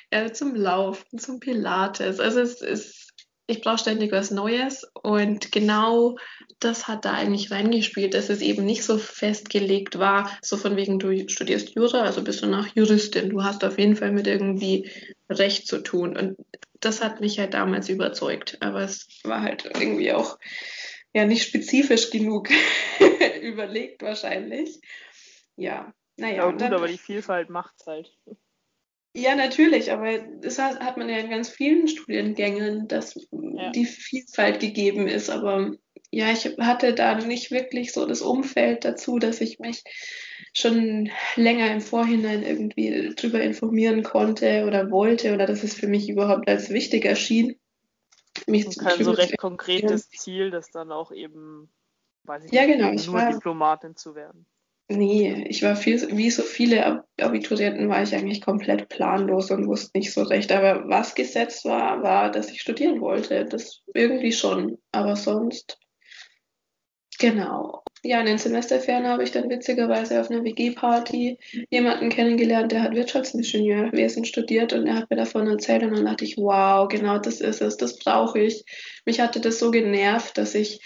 äh, 0.09 0.31
zum 0.31 0.55
Laufen, 0.55 1.19
zum 1.19 1.39
Pilates. 1.39 2.19
Also 2.19 2.41
es 2.41 2.61
ist 2.61 3.09
ich 3.49 3.61
brauche 3.61 3.79
ständig 3.79 4.11
was 4.11 4.29
Neues 4.29 4.87
und 5.01 5.51
genau 5.51 6.17
das 6.59 6.87
hat 6.87 7.03
da 7.03 7.13
eigentlich 7.13 7.49
reingespielt, 7.49 8.13
dass 8.13 8.29
es 8.29 8.41
eben 8.41 8.63
nicht 8.63 8.83
so 8.83 8.99
festgelegt 8.99 9.97
war, 9.97 10.29
so 10.43 10.55
von 10.55 10.75
wegen 10.75 10.99
du 10.99 11.27
studierst 11.27 11.73
Jura, 11.73 12.01
also 12.01 12.23
bist 12.23 12.43
du 12.43 12.45
nach 12.45 12.67
Juristin, 12.75 13.31
du 13.31 13.43
hast 13.43 13.63
auf 13.63 13.79
jeden 13.79 13.95
Fall 13.95 14.11
mit 14.11 14.27
irgendwie 14.27 14.91
Recht 15.31 15.65
zu 15.67 15.79
tun 15.79 16.15
und 16.15 16.37
das 16.79 17.01
hat 17.01 17.21
mich 17.21 17.39
halt 17.39 17.53
damals 17.53 17.89
überzeugt, 17.89 18.57
aber 18.61 18.81
es 18.81 19.07
war 19.23 19.41
halt 19.41 19.65
irgendwie 19.65 20.13
auch 20.13 20.39
ja 21.13 21.25
nicht 21.25 21.47
spezifisch 21.47 22.09
genug 22.11 22.49
überlegt 23.41 24.01
wahrscheinlich. 24.01 24.79
Ja, 25.55 25.93
naja. 26.17 26.35
Ja, 26.35 26.51
gut, 26.51 26.61
dann, 26.61 26.73
aber 26.73 26.87
die 26.87 26.97
Vielfalt 26.97 27.49
macht's 27.49 27.85
halt. 27.85 28.15
Ja, 29.15 29.35
natürlich, 29.35 29.91
aber 29.91 30.19
das 30.19 30.59
hat 30.59 30.97
man 30.97 31.09
ja 31.09 31.17
in 31.17 31.31
ganz 31.31 31.49
vielen 31.49 31.87
Studiengängen, 31.87 32.87
dass 32.87 33.15
ja. 33.31 33.71
die 33.71 33.85
Vielfalt 33.85 34.59
gegeben 34.59 35.07
ist. 35.07 35.29
Aber 35.29 35.75
ja, 36.11 36.31
ich 36.31 36.57
hatte 36.57 36.93
da 36.93 37.15
nicht 37.15 37.51
wirklich 37.51 37.93
so 37.93 38.05
das 38.05 38.21
Umfeld 38.21 38.83
dazu, 38.83 39.19
dass 39.19 39.41
ich 39.41 39.59
mich 39.59 39.83
schon 40.53 41.09
länger 41.35 41.71
im 41.71 41.81
Vorhinein 41.81 42.43
irgendwie 42.43 43.13
drüber 43.15 43.41
informieren 43.41 44.03
konnte 44.03 44.65
oder 44.65 44.89
wollte 44.89 45.33
oder 45.33 45.45
dass 45.45 45.63
es 45.63 45.75
für 45.75 45.87
mich 45.87 46.09
überhaupt 46.09 46.49
als 46.49 46.69
wichtig 46.71 47.05
erschien. 47.05 47.59
Mich 48.47 48.65
Und 48.65 48.79
kein 48.79 49.03
so 49.03 49.11
recht 49.11 49.37
konkretes 49.37 50.09
Ziel, 50.09 50.49
das 50.49 50.71
dann 50.71 50.91
auch 50.91 51.11
eben, 51.11 51.69
weiß 52.23 52.45
ich 52.45 52.51
ja, 52.51 52.65
nicht, 52.65 52.77
genau, 52.77 52.91
nur 52.91 53.13
war, 53.13 53.31
Diplomatin 53.31 53.95
zu 53.95 54.15
werden. 54.15 54.45
Nee, 54.91 55.45
ich 55.47 55.61
war 55.61 55.75
viel, 55.75 56.17
wie 56.17 56.31
so 56.31 56.41
viele 56.41 57.03
Abiturienten 57.21 57.89
war 57.89 58.01
ich 58.01 58.15
eigentlich 58.15 58.41
komplett 58.41 58.89
planlos 58.89 59.51
und 59.51 59.67
wusste 59.67 59.91
nicht 59.95 60.11
so 60.11 60.23
recht. 60.23 60.51
Aber 60.51 60.89
was 60.89 61.13
gesetzt 61.13 61.63
war, 61.65 62.01
war, 62.01 62.31
dass 62.31 62.49
ich 62.49 62.61
studieren 62.61 62.99
wollte. 62.99 63.45
Das 63.45 63.83
irgendwie 63.93 64.31
schon. 64.31 64.79
Aber 64.91 65.15
sonst, 65.15 65.77
genau. 67.19 67.83
Ja, 68.01 68.21
in 68.21 68.27
den 68.27 68.37
Semesterferien 68.37 69.07
habe 69.07 69.23
ich 69.23 69.31
dann 69.31 69.49
witzigerweise 69.49 70.21
auf 70.21 70.31
einer 70.31 70.43
WG-Party 70.45 71.37
jemanden 71.69 72.09
kennengelernt, 72.09 72.71
der 72.71 72.83
hat 72.83 72.95
Wirtschaftsingenieurwesen 72.95 74.23
studiert 74.23 74.71
und 74.71 74.87
er 74.87 74.95
hat 74.95 75.09
mir 75.09 75.17
davon 75.17 75.47
erzählt 75.47 75.83
und 75.83 75.95
dann 75.95 76.05
dachte 76.05 76.23
ich, 76.23 76.37
wow, 76.37 76.87
genau 76.87 77.17
das 77.17 77.41
ist 77.41 77.61
es, 77.61 77.75
das 77.75 77.99
brauche 77.99 78.39
ich. 78.39 78.63
Mich 79.05 79.19
hatte 79.19 79.41
das 79.41 79.59
so 79.59 79.69
genervt, 79.69 80.37
dass 80.37 80.55
ich 80.55 80.79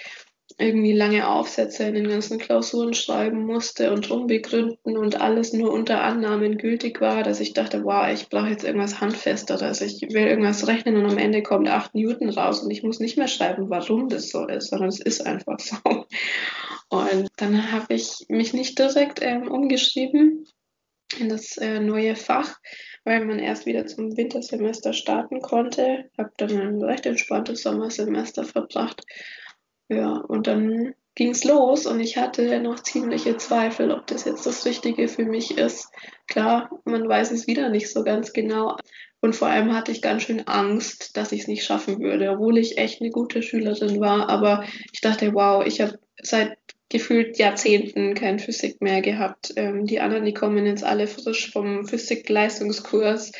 irgendwie 0.57 0.93
lange 0.93 1.27
Aufsätze 1.27 1.83
in 1.83 1.95
den 1.95 2.07
ganzen 2.07 2.38
Klausuren 2.38 2.93
schreiben 2.93 3.45
musste 3.45 3.91
und 3.91 4.10
rumbegründen 4.10 4.98
und 4.98 5.19
alles 5.19 5.53
nur 5.53 5.72
unter 5.72 6.01
Annahmen 6.01 6.57
gültig 6.57 7.01
war, 7.01 7.24
dass 7.24 7.39
ich 7.39 7.53
dachte, 7.53 7.83
wow, 7.83 8.07
ich 8.12 8.29
brauche 8.29 8.50
jetzt 8.50 8.63
irgendwas 8.63 9.01
Handfesteres. 9.01 9.81
Ich 9.81 10.01
will 10.01 10.27
irgendwas 10.27 10.67
rechnen 10.67 10.98
und 10.98 11.10
am 11.10 11.17
Ende 11.17 11.43
kommt 11.43 11.69
8 11.69 11.95
Newton 11.95 12.29
raus 12.29 12.62
und 12.62 12.72
ich 12.72 12.83
muss 12.83 13.00
nicht 13.00 13.17
mehr 13.17 13.27
schreiben, 13.27 13.69
warum 13.69 14.10
das 14.10 14.29
so 14.29 14.48
ist, 14.48 14.69
sondern 14.69 14.89
es 14.89 15.00
ist 15.00 15.25
einfach 15.25 15.60
so. 15.60 15.77
Und 16.89 17.29
dann 17.38 17.72
habe 17.72 17.95
ich 17.95 18.25
mich 18.29 18.53
nicht 18.53 18.77
direkt 18.77 19.19
ähm, 19.22 19.48
umgeschrieben 19.48 20.45
in 21.19 21.29
das 21.29 21.57
äh, 21.57 21.79
neue 21.79 22.15
Fach, 22.15 22.60
weil 23.03 23.25
man 23.25 23.39
erst 23.39 23.65
wieder 23.65 23.86
zum 23.88 24.15
Wintersemester 24.15 24.93
starten 24.93 25.41
konnte. 25.41 26.10
Habe 26.17 26.31
dann 26.38 26.51
ein 26.51 26.81
recht 26.83 27.05
entspanntes 27.05 27.63
Sommersemester 27.63 28.43
verbracht 28.43 29.03
ja, 29.90 30.13
und 30.13 30.48
dann 30.48 30.94
ging 31.16 31.30
es 31.30 31.44
los 31.44 31.86
und 31.86 32.00
ich 32.00 32.18
hatte 32.18 32.60
noch 32.60 32.80
ziemliche 32.80 33.38
Zweifel, 33.38 33.92
ob 33.92 34.08
das 34.08 34.25
jetzt 34.25 34.46
das 34.46 34.66
Richtige 34.66 35.08
für 35.08 35.25
mich 35.25 35.58
ist. 35.58 35.90
Klar, 36.28 36.70
man 36.86 37.08
weiß 37.08 37.32
es 37.32 37.48
wieder 37.48 37.70
nicht 37.70 37.92
so 37.92 38.04
ganz 38.04 38.34
genau. 38.34 38.78
Und 39.22 39.36
vor 39.36 39.48
allem 39.48 39.74
hatte 39.74 39.92
ich 39.92 40.02
ganz 40.02 40.24
schön 40.24 40.48
Angst, 40.48 41.16
dass 41.16 41.32
ich 41.32 41.42
es 41.42 41.48
nicht 41.48 41.63
schaffen 41.63 42.00
würde, 42.00 42.32
obwohl 42.32 42.58
ich 42.58 42.78
echt 42.78 43.02
eine 43.02 43.12
gute 43.12 43.42
Schülerin 43.42 44.00
war. 44.02 44.28
Aber 44.30 44.66
ich 44.92 45.02
dachte, 45.02 45.34
wow, 45.34 45.66
ich 45.66 45.80
habe 45.80 45.98
seit 46.22 46.58
gefühlt 46.90 47.38
Jahrzehnten 47.38 48.16
kein 48.16 48.40
Physik 48.40 48.82
mehr 48.82 49.02
gehabt. 49.02 49.54
Ähm, 49.56 49.86
die 49.86 50.00
anderen, 50.00 50.25
die 50.25 50.34
kommen 50.34 50.66
jetzt 50.66 50.84
alle 50.84 51.08
frisch 51.08 51.52
vom 51.52 51.88
Physik-Leistungskurs 51.88 53.32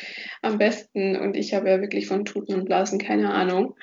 am 0.42 0.58
besten 0.58 1.16
und 1.16 1.36
ich 1.36 1.54
habe 1.54 1.68
ja 1.68 1.80
wirklich 1.80 2.06
von 2.06 2.24
Tuten 2.24 2.54
und 2.54 2.64
Blasen 2.64 2.98
keine 2.98 3.32
Ahnung 3.32 3.74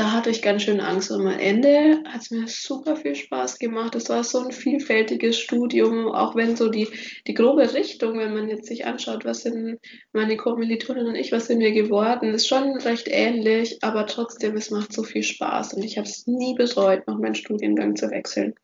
da 0.00 0.12
hatte 0.12 0.30
ich 0.30 0.40
ganz 0.40 0.62
schön 0.62 0.80
Angst. 0.80 1.10
Und 1.10 1.26
am 1.26 1.38
Ende 1.38 2.02
hat 2.08 2.22
es 2.22 2.30
mir 2.30 2.48
super 2.48 2.96
viel 2.96 3.14
Spaß 3.14 3.58
gemacht. 3.58 3.94
Es 3.94 4.08
war 4.08 4.24
so 4.24 4.38
ein 4.38 4.50
vielfältiges 4.50 5.38
Studium, 5.38 6.08
auch 6.08 6.34
wenn 6.34 6.56
so 6.56 6.70
die, 6.70 6.88
die 7.26 7.34
grobe 7.34 7.74
Richtung, 7.74 8.18
wenn 8.18 8.32
man 8.32 8.48
jetzt 8.48 8.66
sich 8.66 8.86
anschaut, 8.86 9.26
was 9.26 9.42
sind 9.42 9.78
meine 10.14 10.38
Kommilitonen 10.38 11.06
und 11.08 11.16
ich, 11.16 11.32
was 11.32 11.48
sind 11.48 11.60
wir 11.60 11.72
geworden, 11.72 12.32
ist 12.32 12.48
schon 12.48 12.78
recht 12.78 13.08
ähnlich, 13.10 13.76
aber 13.82 14.06
trotzdem, 14.06 14.56
es 14.56 14.70
macht 14.70 14.94
so 14.94 15.02
viel 15.02 15.22
Spaß 15.22 15.74
und 15.74 15.84
ich 15.84 15.98
habe 15.98 16.08
es 16.08 16.26
nie 16.26 16.54
bereut, 16.54 17.06
noch 17.06 17.18
meinen 17.18 17.34
Studiengang 17.34 17.94
zu 17.94 18.10
wechseln. 18.10 18.54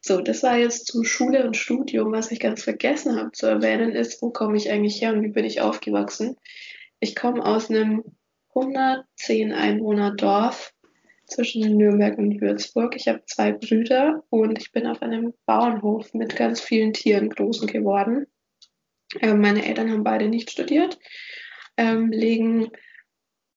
So, 0.00 0.20
das 0.20 0.42
war 0.42 0.56
jetzt 0.56 0.88
zu 0.88 1.04
Schule 1.04 1.46
und 1.46 1.56
Studium. 1.56 2.10
Was 2.10 2.32
ich 2.32 2.40
ganz 2.40 2.64
vergessen 2.64 3.16
habe 3.16 3.30
zu 3.30 3.46
erwähnen, 3.46 3.92
ist, 3.92 4.20
wo 4.20 4.30
komme 4.30 4.56
ich 4.56 4.68
eigentlich 4.68 5.00
her 5.00 5.12
und 5.12 5.22
wie 5.22 5.28
bin 5.28 5.44
ich 5.44 5.60
aufgewachsen? 5.60 6.34
Ich 6.98 7.14
komme 7.14 7.44
aus 7.44 7.70
einem 7.70 8.02
110 8.54 9.52
Einwohner 9.52 10.14
Dorf 10.14 10.72
zwischen 11.26 11.76
Nürnberg 11.76 12.18
und 12.18 12.40
Würzburg. 12.40 12.94
Ich 12.96 13.08
habe 13.08 13.22
zwei 13.26 13.52
Brüder 13.52 14.22
und 14.30 14.58
ich 14.58 14.72
bin 14.72 14.86
auf 14.86 15.02
einem 15.02 15.32
Bauernhof 15.46 16.12
mit 16.14 16.36
ganz 16.36 16.60
vielen 16.60 16.92
Tieren 16.92 17.30
groß 17.30 17.66
geworden. 17.66 18.26
Ähm, 19.20 19.40
meine 19.40 19.66
Eltern 19.66 19.90
haben 19.90 20.04
beide 20.04 20.28
nicht 20.28 20.50
studiert, 20.50 20.98
ähm, 21.76 22.10
legen 22.10 22.70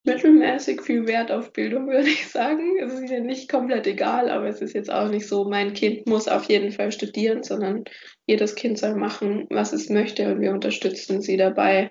mittelmäßig 0.06 0.82
viel 0.82 1.08
Wert 1.08 1.32
auf 1.32 1.52
Bildung, 1.52 1.88
würde 1.90 2.10
ich 2.10 2.28
sagen. 2.28 2.78
Es 2.80 2.94
ist 2.94 3.10
ihnen 3.10 3.26
nicht 3.26 3.50
komplett 3.50 3.88
egal, 3.88 4.30
aber 4.30 4.48
es 4.48 4.62
ist 4.62 4.74
jetzt 4.74 4.92
auch 4.92 5.10
nicht 5.10 5.28
so, 5.28 5.46
mein 5.46 5.74
Kind 5.74 6.08
muss 6.08 6.28
auf 6.28 6.46
jeden 6.46 6.72
Fall 6.72 6.92
studieren, 6.92 7.44
sondern 7.44 7.84
jedes 8.26 8.56
Kind 8.56 8.78
soll 8.78 8.96
machen, 8.96 9.48
was 9.50 9.74
es 9.74 9.90
möchte 9.90 10.32
und 10.32 10.42
wir 10.42 10.52
unterstützen 10.52 11.22
sie 11.22 11.38
dabei, 11.38 11.90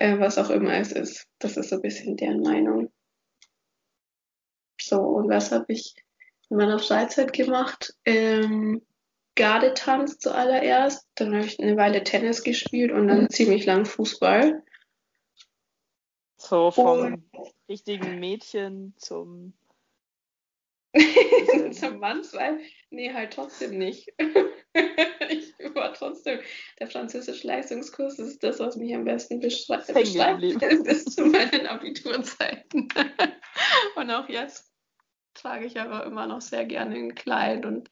äh, 0.00 0.18
was 0.18 0.38
auch 0.38 0.50
immer 0.50 0.74
es 0.74 0.92
ist. 0.92 1.28
Das 1.38 1.56
ist 1.56 1.68
so 1.68 1.76
ein 1.76 1.82
bisschen 1.82 2.16
deren 2.16 2.40
Meinung. 2.40 2.92
So, 4.80 4.98
und 4.98 5.28
was 5.28 5.52
habe 5.52 5.66
ich 5.68 5.94
in 6.48 6.56
meiner 6.56 6.78
Freizeit 6.78 7.32
gemacht? 7.32 7.94
Ähm, 8.04 8.82
Gardetanz 9.36 10.18
zuallererst, 10.18 11.06
dann 11.14 11.34
habe 11.34 11.46
ich 11.46 11.60
eine 11.60 11.76
Weile 11.76 12.02
Tennis 12.02 12.42
gespielt 12.42 12.90
und 12.90 13.08
dann 13.08 13.30
ziemlich 13.30 13.66
lang 13.66 13.84
Fußball. 13.84 14.62
So 16.36 16.70
vom 16.70 17.00
und, 17.32 17.52
richtigen 17.68 18.18
Mädchen 18.18 18.94
zum 18.96 19.52
zum 21.72 21.98
Mannsweib? 21.98 22.60
Nee, 22.90 23.12
halt 23.12 23.32
trotzdem 23.32 23.78
nicht. 23.78 24.12
ich 25.28 25.54
war 25.74 25.92
trotzdem, 25.94 26.40
der 26.78 26.88
französische 26.88 27.46
Leistungskurs 27.46 28.18
ist 28.18 28.42
das, 28.42 28.58
was 28.58 28.76
mich 28.76 28.94
am 28.94 29.04
besten 29.04 29.40
beschreibt, 29.40 29.92
bis 29.94 31.04
zu 31.04 31.26
meinen 31.26 31.66
Abiturzeiten. 31.66 32.88
und 33.96 34.10
auch 34.10 34.28
jetzt 34.28 34.70
trage 35.34 35.66
ich 35.66 35.78
aber 35.78 36.04
immer 36.04 36.26
noch 36.26 36.40
sehr 36.40 36.64
gerne 36.64 36.96
ein 36.96 37.14
Kleid 37.14 37.64
und 37.64 37.88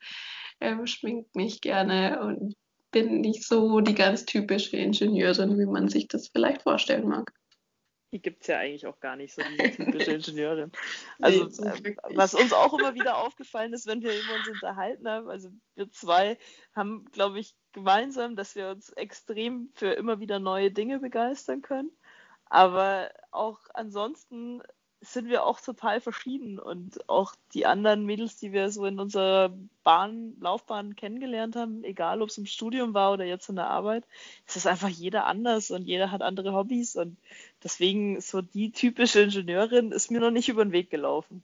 ähm, 0.61 0.87
schminkt 0.87 1.37
mich 1.37 1.61
gerne 1.61 2.21
und 2.21 2.55
bin 2.90 3.21
nicht 3.21 3.47
so 3.47 3.81
die 3.81 3.95
ganz 3.95 4.25
typische 4.25 4.76
Ingenieurin, 4.76 5.59
wie 5.59 5.67
man 5.67 5.88
sich 5.88 6.09
das 6.09 6.28
vielleicht 6.28 6.62
vorstellen 6.62 7.07
mag. 7.07 7.33
Die 8.12 8.23
gibt 8.23 8.43
es 8.43 8.47
ja 8.47 8.59
eigentlich 8.59 8.87
auch 8.87 9.00
gar 9.00 9.17
nicht 9.17 9.35
so, 9.35 9.43
diese 9.43 9.71
typische 9.77 10.12
Ingenieurin. 10.15 10.73
Also, 11.21 11.45
nee, 11.62 11.91
äh, 11.91 11.97
was 12.15 12.35
uns 12.35 12.53
auch 12.53 12.73
immer 12.79 12.95
wieder 12.95 13.19
aufgefallen 13.19 13.73
ist, 13.73 13.87
wenn 13.87 14.03
wir 14.03 14.11
uns 14.11 14.49
unterhalten 14.49 15.07
haben, 15.09 15.29
also 15.29 15.50
wir 15.75 15.91
zwei 15.91 16.38
haben, 16.75 17.05
glaube 17.12 17.38
ich, 17.38 17.55
gemeinsam, 17.73 18.35
dass 18.35 18.55
wir 18.55 18.71
uns 18.71 18.91
extrem 18.91 19.71
für 19.75 19.93
immer 19.93 20.21
wieder 20.21 20.38
neue 20.38 20.71
Dinge 20.71 21.00
begeistern 21.00 21.61
können. 21.61 21.91
Aber 22.47 23.11
auch 23.31 23.61
ansonsten 23.75 24.62
sind 25.00 25.28
wir 25.28 25.45
auch 25.45 25.61
total 25.61 26.00
verschieden 26.00 26.59
und 26.59 27.09
auch 27.09 27.35
die 27.55 27.67
anderen 27.67 28.05
Mädels, 28.05 28.37
die 28.37 28.52
wir 28.52 28.71
so 28.71 28.85
in 28.85 28.99
unserer 28.99 29.55
Bahn, 29.85 30.35
Laufbahn 30.40 30.97
kennengelernt 30.97 31.55
haben, 31.55 31.85
egal 31.85 32.21
ob 32.21 32.31
es 32.31 32.38
im 32.38 32.47
Studium 32.47 32.95
war 32.95 33.12
oder 33.12 33.25
jetzt 33.25 33.49
in 33.49 33.57
der 33.57 33.69
Arbeit, 33.69 34.05
ist 34.47 34.57
es 34.57 34.67
einfach 34.67 34.88
jeder 34.88 35.26
anders 35.26 35.71
und 35.71 35.83
jeder 35.83 36.11
hat 36.11 36.23
andere 36.23 36.52
Hobbys 36.52 36.97
und 36.97 37.17
deswegen 37.62 38.21
so 38.21 38.43
die 38.43 38.73
typische 38.73 39.21
Ingenieurin 39.21 39.93
ist 39.93 40.11
mir 40.11 40.21
noch 40.21 40.33
nicht 40.33 40.49
über 40.49 40.64
den 40.64 40.73
Weg 40.73 40.90
gelaufen. 40.90 41.43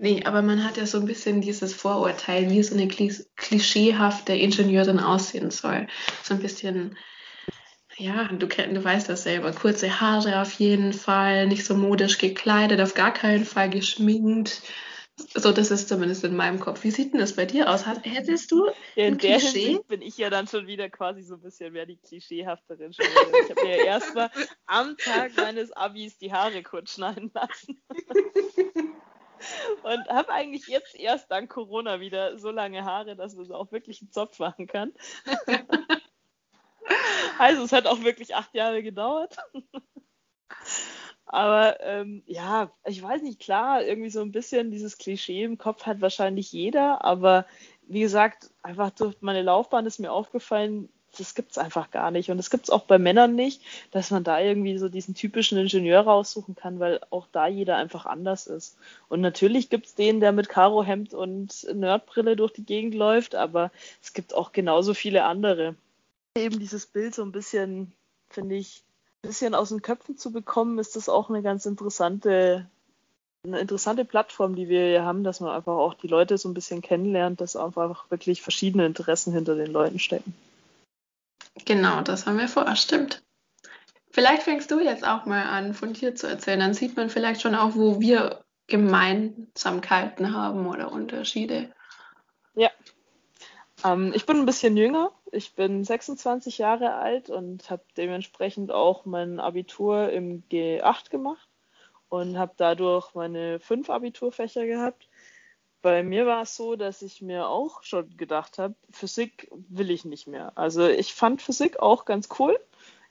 Nee, 0.00 0.22
aber 0.24 0.42
man 0.42 0.62
hat 0.62 0.76
ja 0.76 0.86
so 0.86 0.98
ein 0.98 1.06
bisschen 1.06 1.40
dieses 1.40 1.74
Vorurteil, 1.74 2.50
wie 2.50 2.62
so 2.62 2.74
eine 2.74 2.86
klischeehafte 2.86 4.32
Ingenieurin 4.32 5.00
aussehen 5.00 5.50
soll. 5.50 5.88
So 6.22 6.34
ein 6.34 6.40
bisschen 6.40 6.96
ja, 7.98 8.28
du, 8.28 8.46
du 8.46 8.84
weißt 8.84 9.08
das 9.08 9.24
selber. 9.24 9.52
Kurze 9.52 10.00
Haare 10.00 10.40
auf 10.40 10.52
jeden 10.52 10.92
Fall, 10.92 11.46
nicht 11.46 11.64
so 11.64 11.74
modisch 11.74 12.18
gekleidet, 12.18 12.80
auf 12.80 12.94
gar 12.94 13.12
keinen 13.12 13.44
Fall 13.44 13.68
geschminkt. 13.70 14.62
So, 15.34 15.50
das 15.50 15.72
ist 15.72 15.88
zumindest 15.88 16.22
in 16.22 16.36
meinem 16.36 16.60
Kopf. 16.60 16.84
Wie 16.84 16.92
sieht 16.92 17.12
denn 17.12 17.18
das 17.18 17.34
bei 17.34 17.44
dir 17.44 17.68
aus? 17.68 17.84
Hättest 17.86 18.52
du 18.52 18.66
ja, 18.94 19.06
in 19.06 19.18
der 19.18 19.38
Klischee? 19.38 19.60
Hinsicht 19.60 19.88
bin 19.88 20.00
ich 20.00 20.16
ja 20.16 20.30
dann 20.30 20.46
schon 20.46 20.68
wieder 20.68 20.88
quasi 20.88 21.22
so 21.22 21.34
ein 21.34 21.40
bisschen 21.40 21.72
mehr 21.72 21.86
die 21.86 21.96
klischeehafterin. 21.96 22.92
Ich 22.92 23.50
habe 23.50 23.62
mir 23.62 23.78
ja 23.78 23.84
erstmal 23.84 24.30
am 24.66 24.96
Tag 24.96 25.32
meines 25.36 25.72
Abis 25.72 26.18
die 26.18 26.32
Haare 26.32 26.62
kurz 26.62 26.94
schneiden 26.94 27.32
lassen. 27.34 27.82
Und 29.82 30.08
habe 30.08 30.32
eigentlich 30.32 30.66
jetzt 30.66 30.94
erst 30.94 31.30
dank 31.30 31.50
Corona 31.50 32.00
wieder 32.00 32.38
so 32.38 32.50
lange 32.50 32.84
Haare, 32.84 33.16
dass 33.16 33.34
man 33.34 33.44
es 33.44 33.50
auch 33.50 33.72
wirklich 33.72 34.00
einen 34.02 34.12
Zopf 34.12 34.38
machen 34.38 34.66
kann. 34.66 34.92
Also 37.38 37.62
es 37.62 37.72
hat 37.72 37.86
auch 37.86 38.02
wirklich 38.02 38.34
acht 38.34 38.54
Jahre 38.54 38.82
gedauert. 38.82 39.36
Aber 41.26 41.78
ähm, 41.82 42.22
ja, 42.26 42.70
ich 42.86 43.02
weiß 43.02 43.22
nicht, 43.22 43.38
klar, 43.38 43.84
irgendwie 43.84 44.10
so 44.10 44.22
ein 44.22 44.32
bisschen 44.32 44.70
dieses 44.70 44.96
Klischee 44.96 45.44
im 45.44 45.58
Kopf 45.58 45.84
hat 45.84 46.00
wahrscheinlich 46.00 46.52
jeder, 46.52 47.04
aber 47.04 47.44
wie 47.86 48.00
gesagt, 48.00 48.50
einfach 48.62 48.90
durch 48.90 49.16
meine 49.20 49.42
Laufbahn 49.42 49.86
ist 49.86 49.98
mir 49.98 50.10
aufgefallen, 50.10 50.88
das 51.16 51.34
gibt 51.34 51.52
es 51.52 51.58
einfach 51.58 51.90
gar 51.90 52.10
nicht. 52.10 52.30
Und 52.30 52.38
es 52.38 52.50
gibt 52.50 52.64
es 52.64 52.70
auch 52.70 52.82
bei 52.84 52.98
Männern 52.98 53.34
nicht, 53.34 53.62
dass 53.90 54.10
man 54.10 54.24
da 54.24 54.40
irgendwie 54.40 54.76
so 54.78 54.88
diesen 54.88 55.14
typischen 55.14 55.58
Ingenieur 55.58 56.02
raussuchen 56.02 56.54
kann, 56.54 56.80
weil 56.80 57.00
auch 57.10 57.26
da 57.32 57.46
jeder 57.46 57.76
einfach 57.76 58.06
anders 58.06 58.46
ist. 58.46 58.76
Und 59.08 59.20
natürlich 59.20 59.70
gibt 59.70 59.86
es 59.86 59.94
den, 59.94 60.20
der 60.20 60.32
mit 60.32 60.48
Karohemd 60.48 61.14
und 61.14 61.66
Nerdbrille 61.74 62.36
durch 62.36 62.52
die 62.52 62.64
Gegend 62.64 62.94
läuft, 62.94 63.34
aber 63.34 63.70
es 64.02 64.12
gibt 64.12 64.34
auch 64.34 64.52
genauso 64.52 64.92
viele 64.94 65.24
andere 65.24 65.76
eben 66.40 66.58
dieses 66.58 66.86
Bild 66.86 67.14
so 67.14 67.22
ein 67.22 67.32
bisschen, 67.32 67.92
finde 68.28 68.56
ich, 68.56 68.84
ein 69.22 69.28
bisschen 69.28 69.54
aus 69.54 69.70
den 69.70 69.82
Köpfen 69.82 70.16
zu 70.16 70.32
bekommen, 70.32 70.78
ist 70.78 70.96
das 70.96 71.08
auch 71.08 71.28
eine 71.28 71.42
ganz 71.42 71.66
interessante, 71.66 72.68
eine 73.44 73.60
interessante 73.60 74.04
Plattform, 74.04 74.54
die 74.54 74.68
wir 74.68 74.84
hier 74.86 75.04
haben, 75.04 75.24
dass 75.24 75.40
man 75.40 75.54
einfach 75.54 75.74
auch 75.74 75.94
die 75.94 76.08
Leute 76.08 76.38
so 76.38 76.48
ein 76.48 76.54
bisschen 76.54 76.82
kennenlernt, 76.82 77.40
dass 77.40 77.56
einfach 77.56 78.10
wirklich 78.10 78.42
verschiedene 78.42 78.86
Interessen 78.86 79.32
hinter 79.32 79.54
den 79.54 79.72
Leuten 79.72 79.98
stecken. 79.98 80.34
Genau, 81.64 82.02
das 82.02 82.26
haben 82.26 82.38
wir 82.38 82.48
vor, 82.48 82.74
stimmt. 82.76 83.22
Vielleicht 84.10 84.42
fängst 84.42 84.70
du 84.70 84.80
jetzt 84.80 85.06
auch 85.06 85.26
mal 85.26 85.44
an, 85.44 85.74
von 85.74 85.92
dir 85.92 86.14
zu 86.14 86.26
erzählen. 86.26 86.60
Dann 86.60 86.74
sieht 86.74 86.96
man 86.96 87.10
vielleicht 87.10 87.40
schon 87.40 87.54
auch, 87.54 87.74
wo 87.74 88.00
wir 88.00 88.44
Gemeinsamkeiten 88.66 90.34
haben 90.34 90.66
oder 90.66 90.92
Unterschiede. 90.92 91.72
Ja. 92.54 92.70
Ähm, 93.84 94.12
ich 94.14 94.26
bin 94.26 94.38
ein 94.38 94.46
bisschen 94.46 94.76
jünger. 94.76 95.12
Ich 95.32 95.54
bin 95.54 95.84
26 95.84 96.58
Jahre 96.58 96.94
alt 96.94 97.30
und 97.30 97.70
habe 97.70 97.82
dementsprechend 97.96 98.72
auch 98.72 99.04
mein 99.04 99.40
Abitur 99.40 100.10
im 100.10 100.42
G8 100.48 101.10
gemacht 101.10 101.48
und 102.08 102.38
habe 102.38 102.54
dadurch 102.56 103.14
meine 103.14 103.60
fünf 103.60 103.90
Abiturfächer 103.90 104.66
gehabt. 104.66 105.08
Bei 105.82 106.02
mir 106.02 106.26
war 106.26 106.42
es 106.42 106.56
so, 106.56 106.76
dass 106.76 107.02
ich 107.02 107.22
mir 107.22 107.48
auch 107.48 107.82
schon 107.82 108.16
gedacht 108.16 108.58
habe, 108.58 108.74
Physik 108.90 109.48
will 109.52 109.90
ich 109.90 110.04
nicht 110.04 110.26
mehr. 110.26 110.52
Also 110.56 110.86
ich 110.88 111.14
fand 111.14 111.40
Physik 111.42 111.80
auch 111.80 112.04
ganz 112.04 112.28
cool, 112.38 112.58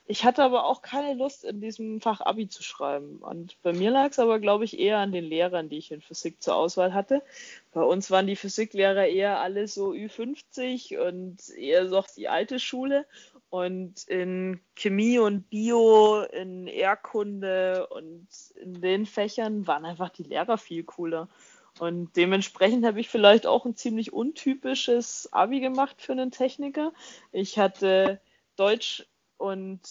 ich 0.08 0.24
hatte 0.24 0.42
aber 0.42 0.66
auch 0.66 0.82
keine 0.82 1.14
Lust, 1.14 1.44
in 1.44 1.60
diesem 1.60 2.00
Fach 2.00 2.22
Abi 2.22 2.48
zu 2.48 2.64
schreiben. 2.64 3.18
Und 3.18 3.62
bei 3.62 3.74
mir 3.74 3.92
lag 3.92 4.12
es 4.12 4.20
aber, 4.20 4.40
glaube 4.40 4.64
ich, 4.64 4.80
eher 4.80 5.00
an 5.00 5.12
den 5.12 5.26
Lehrern, 5.26 5.68
die 5.68 5.78
ich 5.78 5.92
in 5.92 6.02
Physik 6.02 6.42
zur 6.42 6.56
Auswahl 6.56 6.94
hatte. 6.94 7.22
Bei 7.74 7.82
uns 7.82 8.10
waren 8.10 8.26
die 8.26 8.38
Physiklehrer 8.38 9.08
eher 9.08 9.40
alle 9.40 9.68
so 9.68 9.92
Ü50 9.92 10.98
und 11.00 11.50
eher 11.50 11.90
so 11.90 12.04
die 12.16 12.30
alte 12.30 12.60
Schule. 12.60 13.06
Und 13.50 14.08
in 14.08 14.62
Chemie 14.76 15.20
und 15.20 15.50
Bio, 15.50 16.22
in 16.22 16.68
Erdkunde 16.68 17.88
und 17.88 18.28
in 18.56 18.80
den 18.80 19.06
Fächern 19.06 19.68
waren 19.68 19.86
einfach 19.86 20.10
die 20.10 20.24
Lehrer 20.24 20.58
viel 20.58 20.84
cooler. 20.84 21.28
Und 21.80 22.16
dementsprechend 22.16 22.86
habe 22.86 23.00
ich 23.02 23.10
vielleicht 23.10 23.46
auch 23.46 23.66
ein 23.66 23.76
ziemlich 23.76 24.14
untypisches 24.14 25.30
Abi 25.34 25.60
gemacht 25.60 26.02
für 26.02 26.14
einen 26.14 26.32
Techniker. 26.32 26.94
Ich 27.32 27.60
hatte 27.60 28.20
Deutsch 28.56 29.06
und 29.38 29.82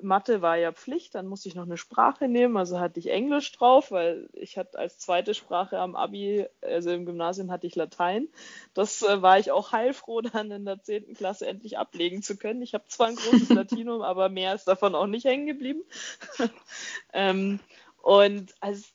Mathe 0.00 0.42
war 0.42 0.56
ja 0.56 0.72
Pflicht, 0.72 1.14
dann 1.14 1.26
musste 1.26 1.48
ich 1.48 1.56
noch 1.56 1.64
eine 1.64 1.76
Sprache 1.76 2.28
nehmen, 2.28 2.56
also 2.56 2.78
hatte 2.78 3.00
ich 3.00 3.10
Englisch 3.10 3.50
drauf, 3.52 3.90
weil 3.90 4.28
ich 4.32 4.56
hatte 4.56 4.78
als 4.78 4.98
zweite 4.98 5.34
Sprache 5.34 5.78
am 5.78 5.96
Abi, 5.96 6.46
also 6.62 6.90
im 6.90 7.04
Gymnasium 7.04 7.50
hatte 7.50 7.66
ich 7.66 7.74
Latein. 7.74 8.28
Das 8.74 9.02
äh, 9.02 9.22
war 9.22 9.38
ich 9.38 9.50
auch 9.50 9.72
heilfroh, 9.72 10.20
dann 10.32 10.50
in 10.52 10.64
der 10.64 10.82
10. 10.82 11.14
Klasse 11.14 11.46
endlich 11.46 11.78
ablegen 11.78 12.22
zu 12.22 12.36
können. 12.36 12.62
Ich 12.62 12.74
habe 12.74 12.84
zwar 12.88 13.08
ein 13.08 13.16
großes 13.16 13.48
Latinum, 13.50 14.02
aber 14.02 14.28
mehr 14.28 14.54
ist 14.54 14.68
davon 14.68 14.94
auch 14.94 15.08
nicht 15.08 15.24
hängen 15.24 15.46
geblieben. 15.46 15.82
ähm, 17.12 17.58
und 18.00 18.54
als 18.60 18.92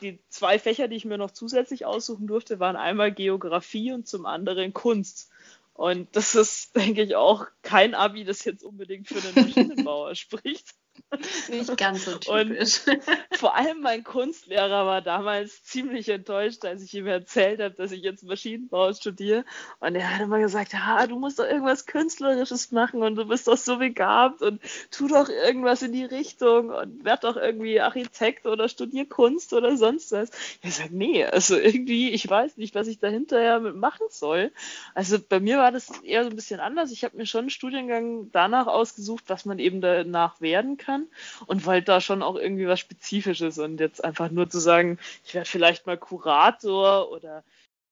die 0.00 0.20
zwei 0.30 0.58
Fächer, 0.58 0.88
die 0.88 0.96
ich 0.96 1.04
mir 1.04 1.18
noch 1.18 1.30
zusätzlich 1.30 1.84
aussuchen 1.84 2.26
durfte, 2.26 2.60
waren 2.60 2.76
einmal 2.76 3.12
Geografie 3.12 3.92
und 3.92 4.08
zum 4.08 4.24
anderen 4.24 4.72
Kunst. 4.72 5.30
Und 5.76 6.16
das 6.16 6.34
ist, 6.34 6.74
denke 6.74 7.02
ich, 7.02 7.16
auch 7.16 7.46
kein 7.60 7.94
Abi, 7.94 8.24
das 8.24 8.44
jetzt 8.44 8.64
unbedingt 8.64 9.08
für 9.08 9.20
den 9.20 9.34
Maschinenbauer 9.44 10.14
spricht. 10.14 10.74
Nicht 11.48 11.76
ganz 11.76 12.04
so 12.04 12.16
typisch. 12.16 12.80
Und 12.86 12.98
vor 13.38 13.54
allem 13.54 13.80
mein 13.80 14.02
Kunstlehrer 14.04 14.86
war 14.86 15.02
damals 15.02 15.62
ziemlich 15.64 16.08
enttäuscht, 16.08 16.64
als 16.64 16.82
ich 16.82 16.94
ihm 16.94 17.06
erzählt 17.06 17.60
habe, 17.60 17.74
dass 17.74 17.92
ich 17.92 18.02
jetzt 18.02 18.24
Maschinenbau 18.24 18.92
studiere. 18.92 19.44
Und 19.80 19.94
er 19.94 20.14
hat 20.14 20.22
immer 20.22 20.38
gesagt, 20.38 20.72
ja, 20.72 21.06
du 21.06 21.18
musst 21.18 21.38
doch 21.38 21.44
irgendwas 21.44 21.86
Künstlerisches 21.86 22.72
machen 22.72 23.02
und 23.02 23.16
du 23.16 23.26
bist 23.26 23.46
doch 23.46 23.56
so 23.56 23.78
begabt 23.78 24.42
und 24.42 24.60
tu 24.90 25.08
doch 25.08 25.28
irgendwas 25.28 25.82
in 25.82 25.92
die 25.92 26.04
Richtung 26.04 26.70
und 26.70 27.04
werd 27.04 27.24
doch 27.24 27.36
irgendwie 27.36 27.80
Architekt 27.80 28.46
oder 28.46 28.68
studier 28.68 29.06
Kunst 29.06 29.52
oder 29.52 29.76
sonst 29.76 30.12
was. 30.12 30.30
Ich 30.62 30.74
sage, 30.74 30.90
nee, 30.92 31.24
also 31.24 31.56
irgendwie, 31.56 32.10
ich 32.10 32.28
weiß 32.28 32.56
nicht, 32.56 32.74
was 32.74 32.88
ich 32.88 32.98
da 32.98 33.08
hinterher 33.08 33.60
mit 33.60 33.76
machen 33.76 34.06
soll. 34.10 34.52
Also 34.94 35.18
bei 35.20 35.40
mir 35.40 35.58
war 35.58 35.72
das 35.72 35.90
eher 36.02 36.24
so 36.24 36.30
ein 36.30 36.36
bisschen 36.36 36.60
anders. 36.60 36.90
Ich 36.90 37.04
habe 37.04 37.16
mir 37.16 37.26
schon 37.26 37.42
einen 37.42 37.50
Studiengang 37.50 38.30
danach 38.32 38.66
ausgesucht, 38.66 39.24
was 39.28 39.44
man 39.44 39.58
eben 39.58 39.80
danach 39.80 40.40
werden 40.40 40.76
kann 40.76 40.85
kann 40.86 41.08
und 41.46 41.66
wollte 41.66 41.86
da 41.86 42.00
schon 42.00 42.22
auch 42.22 42.36
irgendwie 42.36 42.66
was 42.66 42.80
Spezifisches 42.80 43.58
und 43.58 43.80
jetzt 43.80 44.02
einfach 44.04 44.30
nur 44.30 44.48
zu 44.48 44.60
sagen, 44.60 44.98
ich 45.24 45.34
werde 45.34 45.48
vielleicht 45.48 45.86
mal 45.86 45.98
Kurator 45.98 47.10
oder 47.10 47.42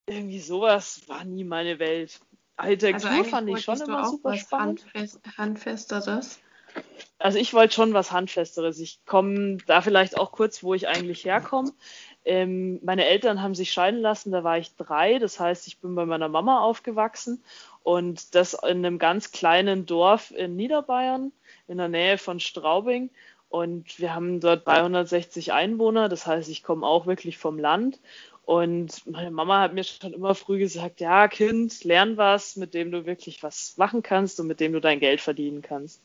irgendwie 0.06 0.40
sowas 0.40 1.02
war 1.08 1.24
nie 1.24 1.44
meine 1.44 1.78
Welt. 1.78 2.20
Architektur 2.56 3.10
also 3.10 3.24
fand 3.24 3.50
ich 3.50 3.64
schon 3.64 3.80
immer 3.80 4.06
super 4.06 4.36
spannend. 4.36 4.84
Handfest, 4.94 5.20
Handfesteres. 5.36 6.38
Also 7.18 7.38
ich 7.38 7.54
wollte 7.54 7.74
schon 7.74 7.94
was 7.94 8.12
Handfesteres. 8.12 8.78
Ich 8.80 9.04
komme 9.06 9.58
da 9.66 9.80
vielleicht 9.80 10.16
auch 10.16 10.32
kurz, 10.32 10.62
wo 10.62 10.74
ich 10.74 10.88
eigentlich 10.88 11.24
herkomme. 11.24 11.72
Ähm, 12.24 12.80
meine 12.82 13.06
Eltern 13.06 13.42
haben 13.42 13.54
sich 13.54 13.72
scheiden 13.72 14.00
lassen, 14.00 14.32
da 14.32 14.44
war 14.44 14.58
ich 14.58 14.74
drei. 14.76 15.18
Das 15.18 15.38
heißt, 15.38 15.66
ich 15.66 15.78
bin 15.78 15.94
bei 15.94 16.06
meiner 16.06 16.28
Mama 16.28 16.60
aufgewachsen 16.60 17.42
und 17.84 18.34
das 18.34 18.54
in 18.54 18.84
einem 18.84 18.98
ganz 18.98 19.30
kleinen 19.30 19.86
Dorf 19.86 20.32
in 20.32 20.56
Niederbayern 20.56 21.30
in 21.68 21.78
der 21.78 21.88
Nähe 21.88 22.18
von 22.18 22.40
Straubing. 22.40 23.10
Und 23.50 24.00
wir 24.00 24.14
haben 24.14 24.40
dort 24.40 24.66
360 24.66 25.52
Einwohner, 25.52 26.08
das 26.08 26.26
heißt, 26.26 26.48
ich 26.48 26.64
komme 26.64 26.84
auch 26.86 27.06
wirklich 27.06 27.38
vom 27.38 27.58
Land. 27.58 28.00
Und 28.46 29.06
meine 29.06 29.30
Mama 29.30 29.60
hat 29.60 29.74
mir 29.74 29.84
schon 29.84 30.12
immer 30.12 30.34
früh 30.34 30.58
gesagt, 30.58 31.00
ja, 31.00 31.28
Kind, 31.28 31.84
lern 31.84 32.16
was, 32.16 32.56
mit 32.56 32.74
dem 32.74 32.90
du 32.90 33.06
wirklich 33.06 33.42
was 33.42 33.76
machen 33.76 34.02
kannst 34.02 34.40
und 34.40 34.46
mit 34.46 34.60
dem 34.60 34.72
du 34.72 34.80
dein 34.80 34.98
Geld 34.98 35.20
verdienen 35.20 35.62
kannst. 35.62 36.02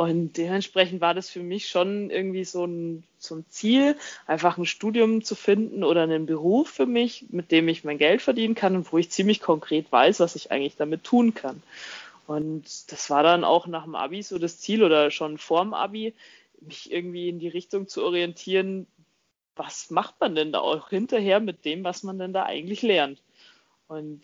Und 0.00 0.38
dementsprechend 0.38 1.02
war 1.02 1.12
das 1.12 1.28
für 1.28 1.42
mich 1.42 1.68
schon 1.68 2.08
irgendwie 2.08 2.46
so 2.46 2.64
ein, 2.64 3.04
so 3.18 3.34
ein 3.34 3.44
Ziel, 3.50 3.96
einfach 4.26 4.56
ein 4.56 4.64
Studium 4.64 5.22
zu 5.22 5.34
finden 5.34 5.84
oder 5.84 6.04
einen 6.04 6.24
Beruf 6.24 6.70
für 6.70 6.86
mich, 6.86 7.26
mit 7.28 7.52
dem 7.52 7.68
ich 7.68 7.84
mein 7.84 7.98
Geld 7.98 8.22
verdienen 8.22 8.54
kann 8.54 8.76
und 8.76 8.90
wo 8.90 8.96
ich 8.96 9.10
ziemlich 9.10 9.42
konkret 9.42 9.92
weiß, 9.92 10.20
was 10.20 10.36
ich 10.36 10.50
eigentlich 10.50 10.76
damit 10.76 11.04
tun 11.04 11.34
kann. 11.34 11.62
Und 12.26 12.90
das 12.90 13.10
war 13.10 13.22
dann 13.22 13.44
auch 13.44 13.66
nach 13.66 13.84
dem 13.84 13.94
Abi 13.94 14.22
so 14.22 14.38
das 14.38 14.58
Ziel 14.58 14.82
oder 14.82 15.10
schon 15.10 15.36
vorm 15.36 15.74
Abi, 15.74 16.14
mich 16.62 16.90
irgendwie 16.90 17.28
in 17.28 17.38
die 17.38 17.48
Richtung 17.48 17.86
zu 17.86 18.02
orientieren, 18.02 18.86
was 19.54 19.90
macht 19.90 20.18
man 20.18 20.34
denn 20.34 20.50
da 20.50 20.60
auch 20.60 20.88
hinterher 20.88 21.40
mit 21.40 21.66
dem, 21.66 21.84
was 21.84 22.04
man 22.04 22.18
denn 22.18 22.32
da 22.32 22.44
eigentlich 22.44 22.80
lernt. 22.80 23.18
Und 23.90 24.22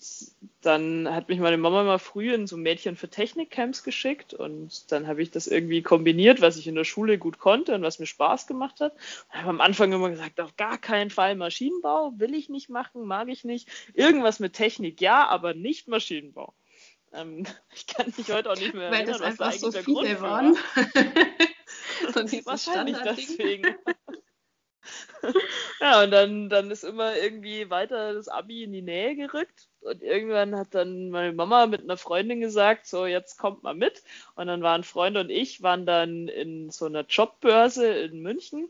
dann 0.62 1.12
hat 1.12 1.28
mich 1.28 1.40
meine 1.40 1.56
Mama 1.56 1.82
mal 1.82 1.98
früh 1.98 2.32
in 2.32 2.46
so 2.46 2.56
Mädchen 2.56 2.94
für 2.94 3.08
Technikcamps 3.08 3.82
geschickt 3.82 4.32
und 4.32 4.92
dann 4.92 5.08
habe 5.08 5.20
ich 5.20 5.32
das 5.32 5.48
irgendwie 5.48 5.82
kombiniert, 5.82 6.40
was 6.40 6.56
ich 6.56 6.68
in 6.68 6.76
der 6.76 6.84
Schule 6.84 7.18
gut 7.18 7.40
konnte 7.40 7.74
und 7.74 7.82
was 7.82 7.98
mir 7.98 8.06
Spaß 8.06 8.46
gemacht 8.46 8.78
hat. 8.78 8.92
Und 8.92 9.40
habe 9.40 9.48
am 9.48 9.60
Anfang 9.60 9.92
immer 9.92 10.08
gesagt, 10.08 10.40
auf 10.40 10.56
gar 10.56 10.78
keinen 10.78 11.10
Fall 11.10 11.34
Maschinenbau, 11.34 12.12
will 12.16 12.36
ich 12.36 12.48
nicht 12.48 12.68
machen, 12.68 13.06
mag 13.06 13.26
ich 13.26 13.42
nicht. 13.42 13.68
Irgendwas 13.92 14.38
mit 14.38 14.52
Technik, 14.52 15.00
ja, 15.00 15.26
aber 15.26 15.52
nicht 15.52 15.88
Maschinenbau. 15.88 16.54
Ähm, 17.12 17.44
ich 17.74 17.88
kann 17.88 18.14
mich 18.16 18.30
heute 18.30 18.52
auch 18.52 18.56
nicht 18.56 18.72
mehr 18.72 18.92
Weil 18.92 19.00
erinnern, 19.00 19.20
was 19.20 19.36
da 19.36 19.46
eigentlich 19.46 19.60
so 19.62 19.72
der 19.72 19.82
Grund 19.82 20.20
waren. 20.20 20.54
so 22.14 22.46
Wahrscheinlich 22.46 22.98
deswegen. 23.04 23.74
ja, 25.80 26.02
und 26.02 26.10
dann, 26.10 26.48
dann 26.48 26.70
ist 26.70 26.84
immer 26.84 27.16
irgendwie 27.16 27.70
weiter 27.70 28.14
das 28.14 28.28
Abi 28.28 28.64
in 28.64 28.72
die 28.72 28.82
Nähe 28.82 29.16
gerückt. 29.16 29.68
Und 29.80 30.02
irgendwann 30.02 30.56
hat 30.56 30.74
dann 30.74 31.10
meine 31.10 31.32
Mama 31.32 31.66
mit 31.66 31.82
einer 31.82 31.96
Freundin 31.96 32.40
gesagt, 32.40 32.86
so 32.86 33.06
jetzt 33.06 33.38
kommt 33.38 33.62
mal 33.62 33.74
mit. 33.74 34.02
Und 34.34 34.48
dann 34.48 34.62
waren 34.62 34.82
Freunde 34.84 35.20
und 35.20 35.30
ich, 35.30 35.62
waren 35.62 35.86
dann 35.86 36.28
in 36.28 36.70
so 36.70 36.86
einer 36.86 37.04
Jobbörse 37.06 37.86
in 37.86 38.20
München 38.20 38.68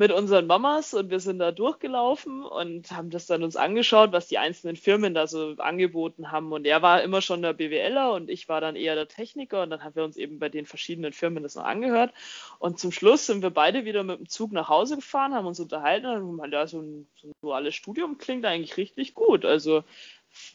mit 0.00 0.12
unseren 0.12 0.46
Mamas 0.46 0.94
und 0.94 1.10
wir 1.10 1.20
sind 1.20 1.40
da 1.40 1.52
durchgelaufen 1.52 2.42
und 2.42 2.90
haben 2.90 3.10
das 3.10 3.26
dann 3.26 3.42
uns 3.42 3.54
angeschaut, 3.54 4.12
was 4.12 4.28
die 4.28 4.38
einzelnen 4.38 4.76
Firmen 4.76 5.12
da 5.12 5.26
so 5.26 5.56
angeboten 5.58 6.32
haben. 6.32 6.52
Und 6.52 6.66
er 6.66 6.80
war 6.80 7.02
immer 7.02 7.20
schon 7.20 7.42
der 7.42 7.52
BWLer 7.52 8.14
und 8.14 8.30
ich 8.30 8.48
war 8.48 8.62
dann 8.62 8.76
eher 8.76 8.94
der 8.94 9.08
Techniker 9.08 9.62
und 9.62 9.68
dann 9.68 9.84
haben 9.84 9.94
wir 9.94 10.04
uns 10.04 10.16
eben 10.16 10.38
bei 10.38 10.48
den 10.48 10.64
verschiedenen 10.64 11.12
Firmen 11.12 11.42
das 11.42 11.54
noch 11.54 11.64
angehört. 11.64 12.14
Und 12.58 12.78
zum 12.78 12.92
Schluss 12.92 13.26
sind 13.26 13.42
wir 13.42 13.50
beide 13.50 13.84
wieder 13.84 14.02
mit 14.02 14.20
dem 14.20 14.28
Zug 14.30 14.52
nach 14.52 14.70
Hause 14.70 14.96
gefahren, 14.96 15.34
haben 15.34 15.46
uns 15.46 15.60
unterhalten 15.60 16.06
und 16.06 16.14
haben 16.14 16.30
gesagt, 16.30 16.52
ja, 16.54 16.66
so 16.66 16.80
ein, 16.80 17.06
so 17.16 17.28
ein 17.28 17.32
duales 17.42 17.74
Studium 17.74 18.16
klingt 18.16 18.46
eigentlich 18.46 18.78
richtig 18.78 19.12
gut. 19.12 19.44
Also 19.44 19.84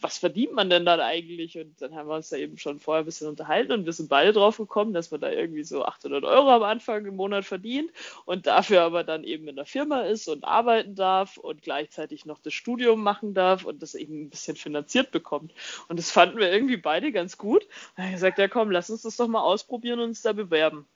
was 0.01 0.17
verdient 0.17 0.53
man 0.53 0.69
denn 0.69 0.85
dann 0.85 0.99
eigentlich? 0.99 1.57
Und 1.57 1.81
dann 1.81 1.95
haben 1.95 2.07
wir 2.07 2.15
uns 2.15 2.29
da 2.29 2.37
eben 2.37 2.57
schon 2.57 2.79
vorher 2.79 3.03
ein 3.03 3.05
bisschen 3.05 3.27
unterhalten 3.27 3.71
und 3.71 3.85
wir 3.85 3.93
sind 3.93 4.09
beide 4.09 4.33
drauf 4.33 4.57
gekommen, 4.57 4.93
dass 4.93 5.11
man 5.11 5.21
da 5.21 5.29
irgendwie 5.29 5.63
so 5.63 5.85
800 5.85 6.23
Euro 6.23 6.49
am 6.49 6.63
Anfang 6.63 7.05
im 7.05 7.15
Monat 7.15 7.45
verdient 7.45 7.91
und 8.25 8.47
dafür 8.47 8.81
aber 8.81 9.03
dann 9.03 9.23
eben 9.23 9.47
in 9.47 9.55
der 9.55 9.65
Firma 9.65 10.01
ist 10.01 10.27
und 10.27 10.43
arbeiten 10.43 10.95
darf 10.95 11.37
und 11.37 11.61
gleichzeitig 11.61 12.25
noch 12.25 12.39
das 12.39 12.53
Studium 12.53 13.03
machen 13.03 13.33
darf 13.33 13.65
und 13.65 13.81
das 13.81 13.95
eben 13.95 14.23
ein 14.23 14.29
bisschen 14.29 14.55
finanziert 14.55 15.11
bekommt. 15.11 15.53
Und 15.87 15.97
das 15.99 16.11
fanden 16.11 16.37
wir 16.37 16.51
irgendwie 16.51 16.77
beide 16.77 17.11
ganz 17.11 17.37
gut. 17.37 17.63
Und 17.63 17.69
dann 17.95 18.05
haben 18.05 18.11
wir 18.11 18.15
gesagt, 18.15 18.37
ja 18.37 18.47
komm, 18.47 18.71
lass 18.71 18.89
uns 18.89 19.03
das 19.03 19.17
doch 19.17 19.27
mal 19.27 19.41
ausprobieren 19.41 19.99
und 19.99 20.09
uns 20.09 20.21
da 20.21 20.33
bewerben. 20.33 20.87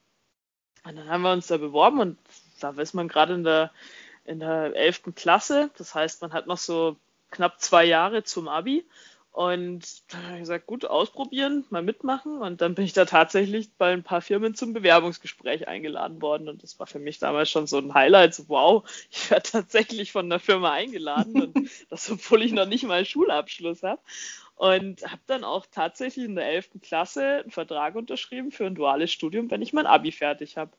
Und 0.83 0.95
dann 0.95 1.09
haben 1.09 1.21
wir 1.21 1.33
uns 1.33 1.47
da 1.47 1.57
beworben 1.57 1.99
und 1.99 2.17
da 2.59 2.71
ist 2.71 2.93
man 2.93 3.07
gerade 3.07 3.33
in 3.33 3.43
der 3.43 3.71
in 4.29 4.39
der 4.39 4.75
11. 4.75 5.15
Klasse. 5.15 5.71
Das 5.77 5.95
heißt, 5.95 6.21
man 6.21 6.33
hat 6.33 6.45
noch 6.45 6.57
so 6.57 6.97
knapp 7.31 7.59
zwei 7.61 7.85
Jahre 7.85 8.23
zum 8.23 8.47
Abi. 8.47 8.85
Und 9.31 10.11
dann 10.11 10.23
habe 10.23 10.33
ich 10.33 10.39
gesagt, 10.41 10.65
gut, 10.65 10.85
ausprobieren, 10.85 11.63
mal 11.69 11.83
mitmachen. 11.83 12.41
Und 12.41 12.61
dann 12.61 12.75
bin 12.75 12.83
ich 12.83 12.93
da 12.93 13.05
tatsächlich 13.05 13.71
bei 13.77 13.93
ein 13.93 14.03
paar 14.03 14.21
Firmen 14.21 14.55
zum 14.55 14.73
Bewerbungsgespräch 14.73 15.67
eingeladen 15.67 16.21
worden. 16.21 16.49
Und 16.49 16.63
das 16.63 16.79
war 16.79 16.87
für 16.87 16.99
mich 16.99 17.19
damals 17.19 17.49
schon 17.49 17.67
so 17.67 17.77
ein 17.77 17.93
Highlight. 17.93 18.33
So, 18.33 18.49
wow, 18.49 18.83
ich 19.11 19.29
werde 19.31 19.49
tatsächlich 19.49 20.11
von 20.11 20.29
der 20.29 20.39
Firma 20.39 20.71
eingeladen. 20.71 21.41
Und 21.41 21.69
das, 21.89 22.09
obwohl 22.11 22.41
ich 22.41 22.51
noch 22.51 22.65
nicht 22.65 22.83
mal 22.83 22.95
einen 22.95 23.05
Schulabschluss 23.05 23.83
habe. 23.83 24.01
Und 24.55 25.09
habe 25.09 25.21
dann 25.27 25.45
auch 25.45 25.65
tatsächlich 25.71 26.25
in 26.25 26.35
der 26.35 26.47
11. 26.47 26.71
Klasse 26.81 27.23
einen 27.43 27.51
Vertrag 27.51 27.95
unterschrieben 27.95 28.51
für 28.51 28.65
ein 28.65 28.75
duales 28.75 29.11
Studium, 29.11 29.49
wenn 29.51 29.61
ich 29.61 29.71
mein 29.71 29.85
Abi 29.85 30.11
fertig 30.11 30.57
habe. 30.57 30.71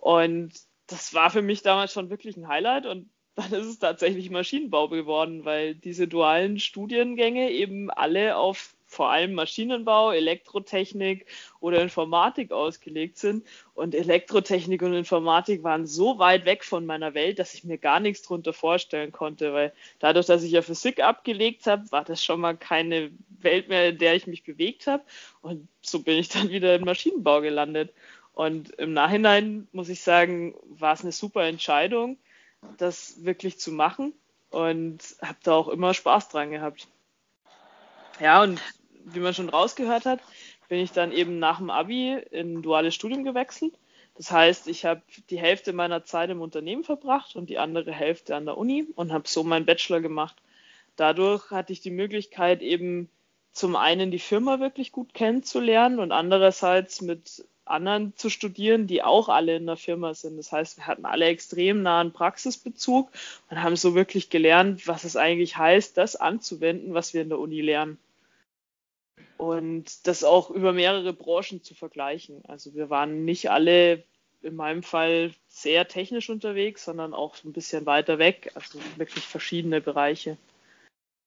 Und 0.00 0.52
das 0.86 1.14
war 1.14 1.30
für 1.30 1.42
mich 1.42 1.62
damals 1.62 1.92
schon 1.92 2.10
wirklich 2.10 2.36
ein 2.36 2.46
Highlight. 2.46 2.86
Und 2.86 3.08
dann 3.34 3.52
ist 3.52 3.66
es 3.66 3.78
tatsächlich 3.78 4.30
Maschinenbau 4.30 4.88
geworden, 4.88 5.44
weil 5.44 5.74
diese 5.74 6.08
dualen 6.08 6.58
Studiengänge 6.58 7.50
eben 7.50 7.90
alle 7.90 8.36
auf 8.36 8.74
vor 8.92 9.10
allem 9.10 9.32
Maschinenbau, 9.32 10.12
Elektrotechnik 10.12 11.24
oder 11.60 11.80
Informatik 11.80 12.52
ausgelegt 12.52 13.16
sind. 13.16 13.46
Und 13.74 13.94
Elektrotechnik 13.94 14.82
und 14.82 14.92
Informatik 14.92 15.62
waren 15.62 15.86
so 15.86 16.18
weit 16.18 16.44
weg 16.44 16.62
von 16.62 16.84
meiner 16.84 17.14
Welt, 17.14 17.38
dass 17.38 17.54
ich 17.54 17.64
mir 17.64 17.78
gar 17.78 18.00
nichts 18.00 18.22
drunter 18.22 18.52
vorstellen 18.52 19.10
konnte, 19.10 19.54
weil 19.54 19.72
dadurch, 19.98 20.26
dass 20.26 20.42
ich 20.42 20.52
ja 20.52 20.60
Physik 20.60 21.00
abgelegt 21.00 21.66
habe, 21.66 21.90
war 21.90 22.04
das 22.04 22.22
schon 22.22 22.40
mal 22.40 22.54
keine 22.54 23.10
Welt 23.40 23.68
mehr, 23.68 23.88
in 23.88 23.98
der 23.98 24.14
ich 24.14 24.26
mich 24.26 24.44
bewegt 24.44 24.86
habe. 24.86 25.02
Und 25.40 25.66
so 25.80 26.00
bin 26.00 26.18
ich 26.18 26.28
dann 26.28 26.50
wieder 26.50 26.74
im 26.74 26.84
Maschinenbau 26.84 27.40
gelandet. 27.40 27.94
Und 28.34 28.70
im 28.72 28.92
Nachhinein 28.92 29.68
muss 29.72 29.88
ich 29.88 30.02
sagen, 30.02 30.54
war 30.68 30.92
es 30.92 31.00
eine 31.00 31.12
super 31.12 31.44
Entscheidung 31.44 32.18
das 32.78 33.24
wirklich 33.24 33.58
zu 33.58 33.72
machen 33.72 34.12
und 34.50 35.00
habe 35.20 35.38
da 35.42 35.54
auch 35.54 35.68
immer 35.68 35.94
Spaß 35.94 36.28
dran 36.28 36.50
gehabt. 36.50 36.88
Ja, 38.20 38.42
und 38.42 38.60
wie 39.04 39.20
man 39.20 39.34
schon 39.34 39.48
rausgehört 39.48 40.06
hat, 40.06 40.20
bin 40.68 40.80
ich 40.80 40.92
dann 40.92 41.12
eben 41.12 41.38
nach 41.38 41.58
dem 41.58 41.70
Abi 41.70 42.16
in 42.30 42.62
duales 42.62 42.94
Studium 42.94 43.24
gewechselt. 43.24 43.74
Das 44.14 44.30
heißt, 44.30 44.68
ich 44.68 44.84
habe 44.84 45.02
die 45.30 45.38
Hälfte 45.38 45.72
meiner 45.72 46.04
Zeit 46.04 46.30
im 46.30 46.42
Unternehmen 46.42 46.84
verbracht 46.84 47.34
und 47.34 47.48
die 47.48 47.58
andere 47.58 47.92
Hälfte 47.92 48.36
an 48.36 48.44
der 48.44 48.58
Uni 48.58 48.86
und 48.94 49.12
habe 49.12 49.26
so 49.26 49.42
meinen 49.42 49.66
Bachelor 49.66 50.00
gemacht. 50.00 50.36
Dadurch 50.96 51.50
hatte 51.50 51.72
ich 51.72 51.80
die 51.80 51.90
Möglichkeit, 51.90 52.62
eben 52.62 53.08
zum 53.52 53.76
einen 53.76 54.10
die 54.10 54.18
Firma 54.18 54.60
wirklich 54.60 54.92
gut 54.92 55.14
kennenzulernen 55.14 55.98
und 55.98 56.12
andererseits 56.12 57.00
mit 57.00 57.44
anderen 57.64 58.16
zu 58.16 58.28
studieren, 58.28 58.86
die 58.86 59.02
auch 59.02 59.28
alle 59.28 59.56
in 59.56 59.66
der 59.66 59.76
Firma 59.76 60.14
sind. 60.14 60.36
Das 60.36 60.52
heißt, 60.52 60.78
wir 60.78 60.86
hatten 60.86 61.04
alle 61.04 61.26
extrem 61.26 61.82
nahen 61.82 62.12
Praxisbezug 62.12 63.10
und 63.50 63.62
haben 63.62 63.76
so 63.76 63.94
wirklich 63.94 64.30
gelernt, 64.30 64.86
was 64.88 65.04
es 65.04 65.16
eigentlich 65.16 65.56
heißt, 65.56 65.96
das 65.96 66.16
anzuwenden, 66.16 66.94
was 66.94 67.14
wir 67.14 67.22
in 67.22 67.28
der 67.28 67.38
Uni 67.38 67.60
lernen. 67.60 67.98
Und 69.38 70.06
das 70.06 70.24
auch 70.24 70.50
über 70.50 70.72
mehrere 70.72 71.12
Branchen 71.12 71.62
zu 71.62 71.74
vergleichen. 71.74 72.44
Also 72.46 72.74
wir 72.74 72.90
waren 72.90 73.24
nicht 73.24 73.50
alle 73.50 74.04
in 74.42 74.56
meinem 74.56 74.82
Fall 74.82 75.32
sehr 75.48 75.86
technisch 75.88 76.30
unterwegs, 76.30 76.84
sondern 76.84 77.14
auch 77.14 77.36
ein 77.44 77.52
bisschen 77.52 77.86
weiter 77.86 78.18
weg, 78.18 78.50
also 78.54 78.80
wirklich 78.96 79.24
verschiedene 79.24 79.80
Bereiche. 79.80 80.36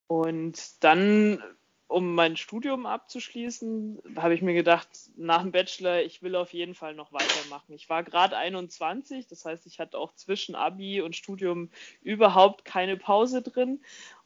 Und 0.07 0.83
dann 0.83 1.41
um 1.87 2.15
mein 2.15 2.35
Studium 2.35 2.85
abzuschließen, 2.85 3.99
habe 4.15 4.33
ich 4.33 4.41
mir 4.41 4.53
gedacht, 4.53 4.89
nach 5.17 5.43
dem 5.43 5.51
Bachelor, 5.51 6.01
ich 6.01 6.23
will 6.23 6.35
auf 6.35 6.51
jeden 6.51 6.73
Fall 6.73 6.95
noch 6.95 7.13
weitermachen. 7.13 7.73
Ich 7.73 7.89
war 7.89 8.03
gerade 8.03 8.37
21, 8.37 9.27
das 9.27 9.45
heißt, 9.45 9.67
ich 9.67 9.79
hatte 9.79 9.97
auch 9.97 10.13
zwischen 10.15 10.55
Abi 10.55 11.01
und 11.01 11.15
Studium 11.15 11.69
überhaupt 12.01 12.65
keine 12.65 12.97
Pause 12.97 13.41
drin 13.43 13.81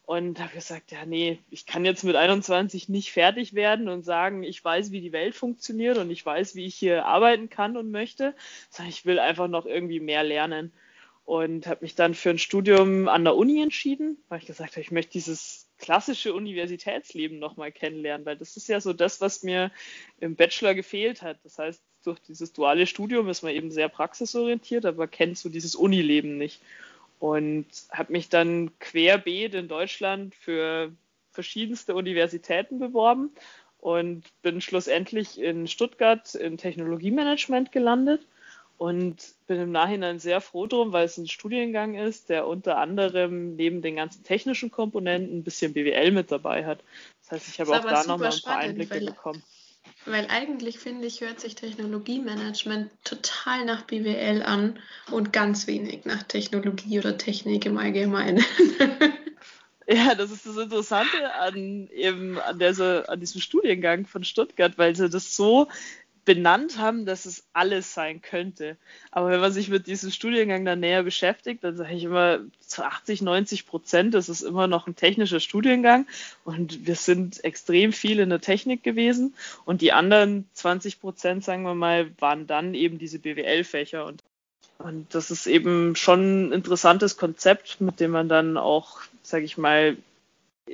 und 0.06 0.40
habe 0.40 0.54
gesagt, 0.54 0.90
ja, 0.90 1.04
nee, 1.04 1.38
ich 1.50 1.66
kann 1.66 1.84
jetzt 1.84 2.02
mit 2.02 2.16
21 2.16 2.88
nicht 2.88 3.12
fertig 3.12 3.54
werden 3.54 3.88
und 3.88 4.04
sagen, 4.04 4.42
ich 4.42 4.64
weiß, 4.64 4.90
wie 4.90 5.02
die 5.02 5.12
Welt 5.12 5.34
funktioniert 5.34 5.98
und 5.98 6.10
ich 6.10 6.24
weiß, 6.24 6.54
wie 6.54 6.66
ich 6.66 6.74
hier 6.74 7.06
arbeiten 7.06 7.50
kann 7.50 7.76
und 7.76 7.90
möchte, 7.90 8.34
sondern 8.70 8.90
ich 8.90 9.04
will 9.04 9.18
einfach 9.18 9.48
noch 9.48 9.66
irgendwie 9.66 10.00
mehr 10.00 10.24
lernen. 10.24 10.72
Und 11.26 11.68
habe 11.68 11.82
mich 11.82 11.94
dann 11.94 12.14
für 12.14 12.30
ein 12.30 12.38
Studium 12.38 13.06
an 13.06 13.22
der 13.22 13.36
Uni 13.36 13.62
entschieden, 13.62 14.16
weil 14.28 14.40
ich 14.40 14.46
gesagt 14.46 14.72
habe, 14.72 14.80
ich 14.80 14.90
möchte 14.90 15.12
dieses 15.12 15.59
klassische 15.80 16.34
Universitätsleben 16.34 17.38
nochmal 17.38 17.72
kennenlernen, 17.72 18.24
weil 18.26 18.36
das 18.36 18.56
ist 18.56 18.68
ja 18.68 18.80
so 18.80 18.92
das, 18.92 19.20
was 19.20 19.42
mir 19.42 19.72
im 20.20 20.36
Bachelor 20.36 20.74
gefehlt 20.74 21.22
hat. 21.22 21.38
Das 21.42 21.58
heißt, 21.58 21.82
durch 22.04 22.20
dieses 22.20 22.52
duale 22.52 22.86
Studium 22.86 23.28
ist 23.28 23.42
man 23.42 23.52
eben 23.52 23.70
sehr 23.70 23.88
praxisorientiert, 23.88 24.86
aber 24.86 25.08
kennt 25.08 25.38
so 25.38 25.48
dieses 25.48 25.74
Unileben 25.74 26.38
nicht. 26.38 26.62
Und 27.18 27.66
habe 27.90 28.12
mich 28.12 28.28
dann 28.28 28.78
querbeet 28.78 29.54
in 29.54 29.68
Deutschland 29.68 30.34
für 30.34 30.92
verschiedenste 31.32 31.94
Universitäten 31.94 32.78
beworben 32.78 33.30
und 33.78 34.24
bin 34.42 34.60
schlussendlich 34.60 35.38
in 35.40 35.66
Stuttgart 35.66 36.34
im 36.34 36.56
Technologiemanagement 36.56 37.72
gelandet 37.72 38.26
und 38.80 39.34
bin 39.46 39.60
im 39.60 39.72
Nachhinein 39.72 40.18
sehr 40.20 40.40
froh 40.40 40.66
drum, 40.66 40.92
weil 40.92 41.04
es 41.04 41.18
ein 41.18 41.28
Studiengang 41.28 41.96
ist, 41.96 42.30
der 42.30 42.46
unter 42.46 42.78
anderem 42.78 43.54
neben 43.54 43.82
den 43.82 43.96
ganzen 43.96 44.24
technischen 44.24 44.70
Komponenten 44.70 45.36
ein 45.36 45.44
bisschen 45.44 45.74
BWL 45.74 46.12
mit 46.12 46.32
dabei 46.32 46.64
hat. 46.64 46.82
Das 47.20 47.32
heißt, 47.32 47.48
ich 47.48 47.60
habe 47.60 47.72
auch 47.72 47.84
da 47.84 48.04
nochmal 48.04 48.32
ein 48.32 48.40
paar 48.42 48.56
Einblicke 48.56 48.94
weil, 48.94 49.04
bekommen. 49.04 49.42
Weil 50.06 50.28
eigentlich 50.30 50.78
finde 50.78 51.06
ich, 51.08 51.20
hört 51.20 51.40
sich 51.40 51.56
Technologiemanagement 51.56 52.90
total 53.04 53.66
nach 53.66 53.82
BWL 53.82 54.42
an 54.44 54.78
und 55.10 55.30
ganz 55.30 55.66
wenig 55.66 56.06
nach 56.06 56.22
Technologie 56.22 57.00
oder 57.00 57.18
Technik 57.18 57.66
im 57.66 57.76
Allgemeinen. 57.76 58.42
Ja, 59.92 60.14
das 60.14 60.30
ist 60.30 60.46
das 60.46 60.56
Interessante 60.56 61.34
an 61.34 61.88
eben 61.88 62.38
an, 62.38 62.60
der, 62.60 63.08
an 63.08 63.18
diesem 63.18 63.40
Studiengang 63.40 64.06
von 64.06 64.22
Stuttgart, 64.22 64.78
weil 64.78 64.94
sie 64.94 65.10
das 65.10 65.34
so 65.34 65.66
benannt 66.24 66.78
haben, 66.78 67.06
dass 67.06 67.24
es 67.24 67.44
alles 67.52 67.94
sein 67.94 68.22
könnte. 68.22 68.76
Aber 69.10 69.30
wenn 69.30 69.40
man 69.40 69.52
sich 69.52 69.68
mit 69.68 69.86
diesem 69.86 70.10
Studiengang 70.10 70.64
dann 70.64 70.80
näher 70.80 71.02
beschäftigt, 71.02 71.64
dann 71.64 71.76
sage 71.76 71.94
ich 71.94 72.04
immer, 72.04 72.40
zu 72.60 72.84
80, 72.84 73.22
90 73.22 73.66
Prozent, 73.66 74.14
das 74.14 74.28
ist 74.28 74.42
immer 74.42 74.66
noch 74.66 74.86
ein 74.86 74.96
technischer 74.96 75.40
Studiengang 75.40 76.06
und 76.44 76.86
wir 76.86 76.94
sind 76.94 77.42
extrem 77.44 77.92
viel 77.92 78.20
in 78.20 78.28
der 78.28 78.40
Technik 78.40 78.82
gewesen 78.82 79.34
und 79.64 79.80
die 79.80 79.92
anderen 79.92 80.48
20 80.52 81.00
Prozent, 81.00 81.44
sagen 81.44 81.62
wir 81.62 81.74
mal, 81.74 82.10
waren 82.18 82.46
dann 82.46 82.74
eben 82.74 82.98
diese 82.98 83.18
BWL-Fächer 83.18 84.04
und 84.04 84.22
und 84.78 85.14
das 85.14 85.30
ist 85.30 85.46
eben 85.46 85.94
schon 85.94 86.48
ein 86.48 86.52
interessantes 86.52 87.18
Konzept, 87.18 87.82
mit 87.82 88.00
dem 88.00 88.12
man 88.12 88.30
dann 88.30 88.56
auch, 88.56 89.00
sage 89.22 89.44
ich 89.44 89.58
mal, 89.58 89.98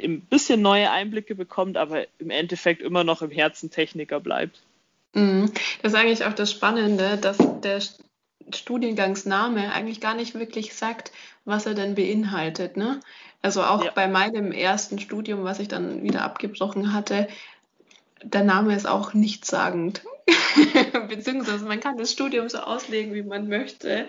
ein 0.00 0.20
bisschen 0.20 0.62
neue 0.62 0.92
Einblicke 0.92 1.34
bekommt, 1.34 1.76
aber 1.76 2.06
im 2.20 2.30
Endeffekt 2.30 2.82
immer 2.82 3.02
noch 3.02 3.22
im 3.22 3.32
Herzen 3.32 3.70
Techniker 3.70 4.20
bleibt. 4.20 4.62
Mhm. 5.14 5.50
Das 5.82 5.92
ist 5.92 5.98
eigentlich 5.98 6.24
auch 6.24 6.34
das 6.34 6.50
Spannende, 6.50 7.16
dass 7.16 7.38
der 7.62 7.80
Studiengangsname 8.54 9.72
eigentlich 9.72 10.00
gar 10.00 10.14
nicht 10.14 10.34
wirklich 10.34 10.74
sagt, 10.74 11.12
was 11.44 11.66
er 11.66 11.74
denn 11.74 11.94
beinhaltet. 11.94 12.76
Ne? 12.76 13.00
Also 13.42 13.62
auch 13.62 13.84
ja. 13.84 13.90
bei 13.92 14.08
meinem 14.08 14.52
ersten 14.52 14.98
Studium, 14.98 15.44
was 15.44 15.58
ich 15.58 15.68
dann 15.68 16.02
wieder 16.02 16.22
abgebrochen 16.22 16.92
hatte, 16.92 17.28
der 18.22 18.44
Name 18.44 18.74
ist 18.74 18.86
auch 18.86 19.14
nichtssagend. 19.14 20.02
Beziehungsweise 21.08 21.64
man 21.64 21.80
kann 21.80 21.96
das 21.96 22.12
Studium 22.12 22.48
so 22.48 22.58
auslegen, 22.58 23.14
wie 23.14 23.22
man 23.22 23.48
möchte. 23.48 24.08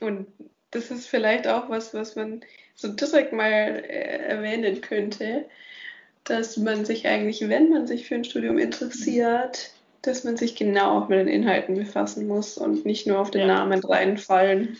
Und 0.00 0.26
das 0.70 0.90
ist 0.90 1.06
vielleicht 1.06 1.46
auch 1.46 1.68
was, 1.68 1.94
was 1.94 2.16
man 2.16 2.42
so 2.74 2.88
direkt 2.88 3.32
mal 3.32 3.44
äh, 3.44 4.28
erwähnen 4.28 4.80
könnte, 4.80 5.48
dass 6.26 6.56
man 6.56 6.84
sich 6.84 7.06
eigentlich, 7.06 7.48
wenn 7.48 7.70
man 7.70 7.86
sich 7.86 8.06
für 8.06 8.16
ein 8.16 8.24
Studium 8.24 8.58
interessiert, 8.58 9.70
dass 10.02 10.24
man 10.24 10.36
sich 10.36 10.56
genau 10.56 10.98
auch 10.98 11.08
mit 11.08 11.18
den 11.18 11.28
Inhalten 11.28 11.76
befassen 11.76 12.26
muss 12.26 12.58
und 12.58 12.84
nicht 12.84 13.06
nur 13.06 13.18
auf 13.18 13.30
den 13.30 13.42
ja. 13.42 13.46
Namen 13.46 13.82
reinfallen. 13.82 14.76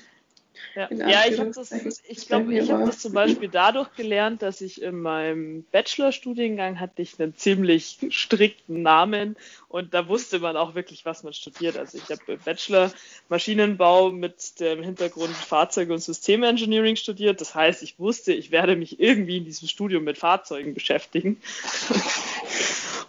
Ja, 0.74 0.88
ja 0.92 1.22
ich 1.28 1.38
habe 1.38 1.50
das, 1.50 1.72
ich 2.06 2.26
glaube, 2.26 2.54
ich 2.54 2.70
habe 2.70 2.84
das 2.84 2.98
zum 2.98 3.12
Beispiel 3.12 3.48
dadurch 3.48 3.94
gelernt, 3.94 4.42
dass 4.42 4.60
ich 4.60 4.82
in 4.82 5.00
meinem 5.00 5.64
Bachelorstudiengang 5.72 6.80
hatte 6.80 7.02
ich 7.02 7.18
einen 7.18 7.34
ziemlich 7.36 7.98
strikten 8.10 8.82
Namen 8.82 9.36
und 9.68 9.94
da 9.94 10.08
wusste 10.08 10.38
man 10.38 10.56
auch 10.56 10.74
wirklich, 10.74 11.04
was 11.04 11.22
man 11.22 11.32
studiert. 11.32 11.76
Also 11.76 11.98
ich 11.98 12.10
habe 12.10 12.36
Bachelor 12.38 12.92
Maschinenbau 13.28 14.10
mit 14.10 14.60
dem 14.60 14.82
Hintergrund 14.82 15.34
Fahrzeug- 15.34 15.90
und 15.90 15.98
Systemengineering 15.98 16.96
studiert. 16.96 17.40
Das 17.40 17.54
heißt, 17.54 17.82
ich 17.82 17.98
wusste, 17.98 18.32
ich 18.32 18.50
werde 18.50 18.76
mich 18.76 19.00
irgendwie 19.00 19.38
in 19.38 19.44
diesem 19.44 19.68
Studium 19.68 20.04
mit 20.04 20.18
Fahrzeugen 20.18 20.74
beschäftigen. 20.74 21.40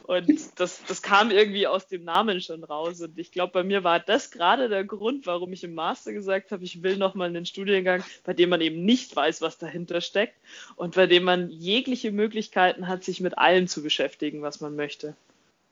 Und 0.07 0.57
das, 0.57 0.81
das 0.87 1.01
kam 1.01 1.31
irgendwie 1.31 1.67
aus 1.67 1.87
dem 1.87 2.05
Namen 2.05 2.39
schon 2.39 2.63
raus. 2.63 3.01
Und 3.01 3.19
ich 3.19 3.33
glaube, 3.33 3.51
bei 3.51 3.63
mir 3.63 3.83
war 3.83 3.99
das 3.99 4.31
gerade 4.31 4.69
der 4.69 4.85
Grund, 4.85 5.27
warum 5.27 5.51
ich 5.51 5.65
im 5.65 5.75
Master 5.75 6.13
gesagt 6.13 6.51
habe, 6.51 6.63
ich 6.63 6.81
will 6.81 6.95
nochmal 6.95 7.27
einen 7.27 7.45
Studiengang, 7.45 8.03
bei 8.23 8.33
dem 8.33 8.49
man 8.49 8.61
eben 8.61 8.85
nicht 8.85 9.13
weiß, 9.13 9.41
was 9.41 9.57
dahinter 9.57 9.99
steckt 9.99 10.35
und 10.77 10.95
bei 10.95 11.07
dem 11.07 11.23
man 11.23 11.49
jegliche 11.49 12.13
Möglichkeiten 12.13 12.87
hat, 12.87 13.03
sich 13.03 13.19
mit 13.19 13.37
allem 13.37 13.67
zu 13.67 13.83
beschäftigen, 13.83 14.41
was 14.41 14.61
man 14.61 14.77
möchte. 14.77 15.13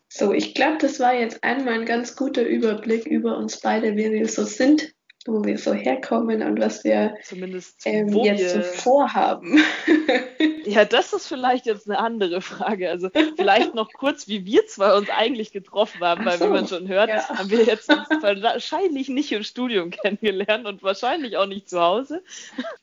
So, 0.09 0.33
ich 0.33 0.53
glaube, 0.53 0.79
das 0.79 0.99
war 0.99 1.13
jetzt 1.13 1.41
einmal 1.41 1.75
ein 1.75 1.85
ganz 1.85 2.17
guter 2.17 2.43
Überblick 2.43 3.05
über 3.05 3.37
uns 3.37 3.61
beide, 3.61 3.95
wie 3.95 4.11
wir 4.11 4.27
so 4.27 4.43
sind 4.43 4.94
wo 5.25 5.43
wir 5.43 5.57
so 5.57 5.73
herkommen 5.73 6.43
und 6.43 6.59
was 6.59 6.83
wir 6.83 7.15
Zumindest, 7.23 7.81
ähm, 7.85 8.09
jetzt 8.09 8.53
so 8.53 8.61
vorhaben. 8.61 9.59
ja, 10.65 10.85
das 10.85 11.13
ist 11.13 11.27
vielleicht 11.27 11.65
jetzt 11.65 11.89
eine 11.89 11.97
andere 11.97 12.41
Frage. 12.41 12.91
Also 12.91 13.09
vielleicht 13.35 13.73
noch 13.73 13.91
kurz, 13.91 14.27
wie 14.27 14.45
wir 14.45 14.67
zwei 14.67 14.95
uns 14.95 15.09
eigentlich 15.09 15.51
getroffen 15.51 16.01
haben, 16.01 16.25
weil 16.25 16.37
so, 16.37 16.45
wie 16.45 16.49
man 16.49 16.67
schon 16.67 16.87
hört, 16.87 17.09
ja. 17.09 17.27
haben 17.29 17.49
wir 17.49 17.63
jetzt 17.63 17.89
wahrscheinlich 17.89 19.09
nicht 19.09 19.31
im 19.31 19.43
Studium 19.43 19.89
kennengelernt 19.91 20.67
und 20.67 20.83
wahrscheinlich 20.83 21.37
auch 21.37 21.47
nicht 21.47 21.69
zu 21.69 21.81
Hause. 21.81 22.23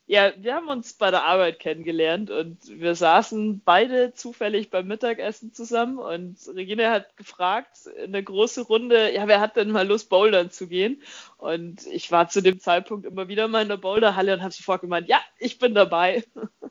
Ja, 0.07 0.33
wir 0.37 0.55
haben 0.55 0.69
uns 0.69 0.95
bei 0.95 1.11
der 1.11 1.25
Arbeit 1.25 1.61
kennengelernt 1.61 2.31
und 2.31 2.59
wir 2.69 2.97
saßen 2.97 3.63
beide 3.65 4.15
zufällig 4.15 4.69
beim 4.71 4.89
Mittagessen 4.89 5.53
zusammen 5.55 5.99
und 5.99 6.37
Regine 6.55 6.91
hat 6.91 7.17
gefragt 7.17 7.87
in 8.05 8.13
der 8.13 8.23
großen 8.23 8.65
Runde, 8.65 9.15
ja, 9.15 9.29
wer 9.29 9.41
hat 9.41 9.57
denn 9.57 9.71
mal 9.71 9.87
Lust, 9.87 10.11
bouldern 10.11 10.51
zu 10.51 10.67
gehen? 10.67 11.01
Und 11.43 11.89
ich 11.89 12.13
war 12.13 12.29
zu 12.29 12.41
dem 12.41 12.61
Zeitpunkt 12.61 13.05
immer 13.05 13.27
wieder 13.27 13.49
mal 13.49 13.63
in 13.63 13.69
der 13.69 13.77
Boulderhalle 13.77 14.35
und 14.35 14.43
habe 14.43 14.53
sofort 14.53 14.81
gemeint, 14.81 15.09
ja, 15.09 15.21
ich 15.41 15.59
bin 15.59 15.75
dabei. 15.75 16.23
Und, 16.37 16.69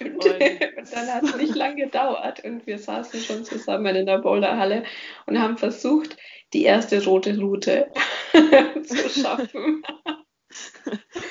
und 0.00 0.24
dann 0.94 1.12
hat 1.12 1.24
es 1.24 1.36
nicht 1.36 1.54
lange 1.54 1.84
gedauert 1.84 2.42
und 2.42 2.66
wir 2.66 2.78
saßen 2.78 3.20
schon 3.20 3.44
zusammen 3.44 3.94
in 3.94 4.06
der 4.06 4.16
Boulderhalle 4.16 4.84
und 5.26 5.38
haben 5.38 5.58
versucht, 5.58 6.16
die 6.54 6.62
erste 6.62 7.04
rote 7.04 7.38
Route 7.38 7.90
zu 8.82 9.10
schaffen. 9.10 9.82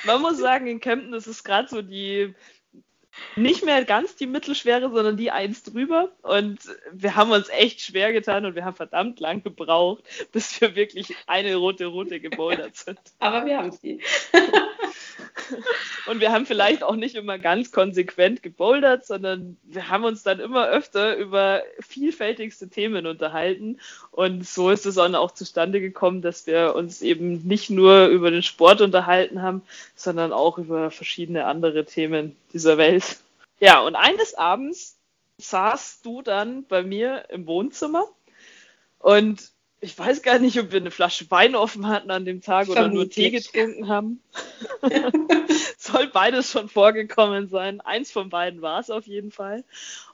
Man 0.05 0.21
muss 0.21 0.37
sagen, 0.37 0.67
in 0.67 0.79
Kempten 0.79 1.15
ist 1.15 1.25
es 1.25 1.43
gerade 1.43 1.67
so 1.67 1.81
die 1.81 2.35
nicht 3.35 3.63
mehr 3.63 3.83
ganz 3.85 4.15
die 4.15 4.27
mittelschwere, 4.27 4.89
sondern 4.91 5.17
die 5.17 5.31
eins 5.31 5.63
drüber. 5.63 6.11
Und 6.21 6.59
wir 6.91 7.15
haben 7.15 7.31
uns 7.31 7.49
echt 7.49 7.81
schwer 7.81 8.13
getan 8.13 8.45
und 8.45 8.55
wir 8.55 8.65
haben 8.65 8.75
verdammt 8.75 9.19
lang 9.19 9.43
gebraucht, 9.43 10.03
bis 10.31 10.59
wir 10.59 10.75
wirklich 10.75 11.15
eine 11.27 11.55
rote 11.55 11.85
Route 11.87 12.19
gebouldert 12.19 12.75
sind. 12.75 12.99
Aber 13.19 13.45
wir 13.45 13.57
haben 13.57 13.71
sie. 13.71 14.01
Und 16.07 16.21
wir 16.21 16.31
haben 16.31 16.45
vielleicht 16.45 16.83
auch 16.83 16.95
nicht 16.95 17.15
immer 17.15 17.37
ganz 17.37 17.71
konsequent 17.71 18.43
gebouldert, 18.43 19.05
sondern 19.05 19.57
wir 19.63 19.89
haben 19.89 20.03
uns 20.03 20.23
dann 20.23 20.39
immer 20.39 20.67
öfter 20.67 21.15
über 21.17 21.63
vielfältigste 21.79 22.69
Themen 22.69 23.05
unterhalten. 23.05 23.79
Und 24.11 24.47
so 24.47 24.69
ist 24.69 24.85
es 24.85 24.95
dann 24.95 25.15
auch 25.15 25.31
zustande 25.31 25.81
gekommen, 25.81 26.21
dass 26.21 26.47
wir 26.47 26.75
uns 26.75 27.01
eben 27.01 27.45
nicht 27.47 27.69
nur 27.69 28.07
über 28.07 28.31
den 28.31 28.43
Sport 28.43 28.81
unterhalten 28.81 29.41
haben, 29.41 29.61
sondern 29.95 30.33
auch 30.33 30.57
über 30.57 30.91
verschiedene 30.91 31.45
andere 31.45 31.85
Themen 31.85 32.35
dieser 32.53 32.77
Welt. 32.77 33.17
Ja, 33.59 33.81
und 33.81 33.95
eines 33.95 34.35
Abends 34.35 34.97
saßt 35.37 36.05
du 36.05 36.21
dann 36.21 36.65
bei 36.65 36.83
mir 36.83 37.25
im 37.29 37.45
Wohnzimmer 37.47 38.07
und 38.99 39.51
ich 39.79 39.97
weiß 39.97 40.23
gar 40.23 40.39
nicht, 40.39 40.59
ob 40.59 40.71
wir 40.71 40.79
eine 40.79 40.89
Flasche 40.89 41.29
Wein 41.29 41.55
offen 41.55 41.87
hatten 41.87 42.09
an 42.09 42.25
dem 42.25 42.41
Tag 42.41 42.67
oder 42.67 42.87
nur 42.87 43.09
Tee 43.09 43.29
getrunken 43.29 43.87
haben. 43.87 44.21
Soll 45.77 46.07
beides 46.07 46.51
schon 46.51 46.67
vorgekommen 46.67 47.47
sein. 47.47 47.79
Eins 47.81 48.11
von 48.11 48.29
beiden 48.29 48.61
war 48.61 48.79
es 48.79 48.89
auf 48.89 49.05
jeden 49.05 49.31
Fall. 49.31 49.63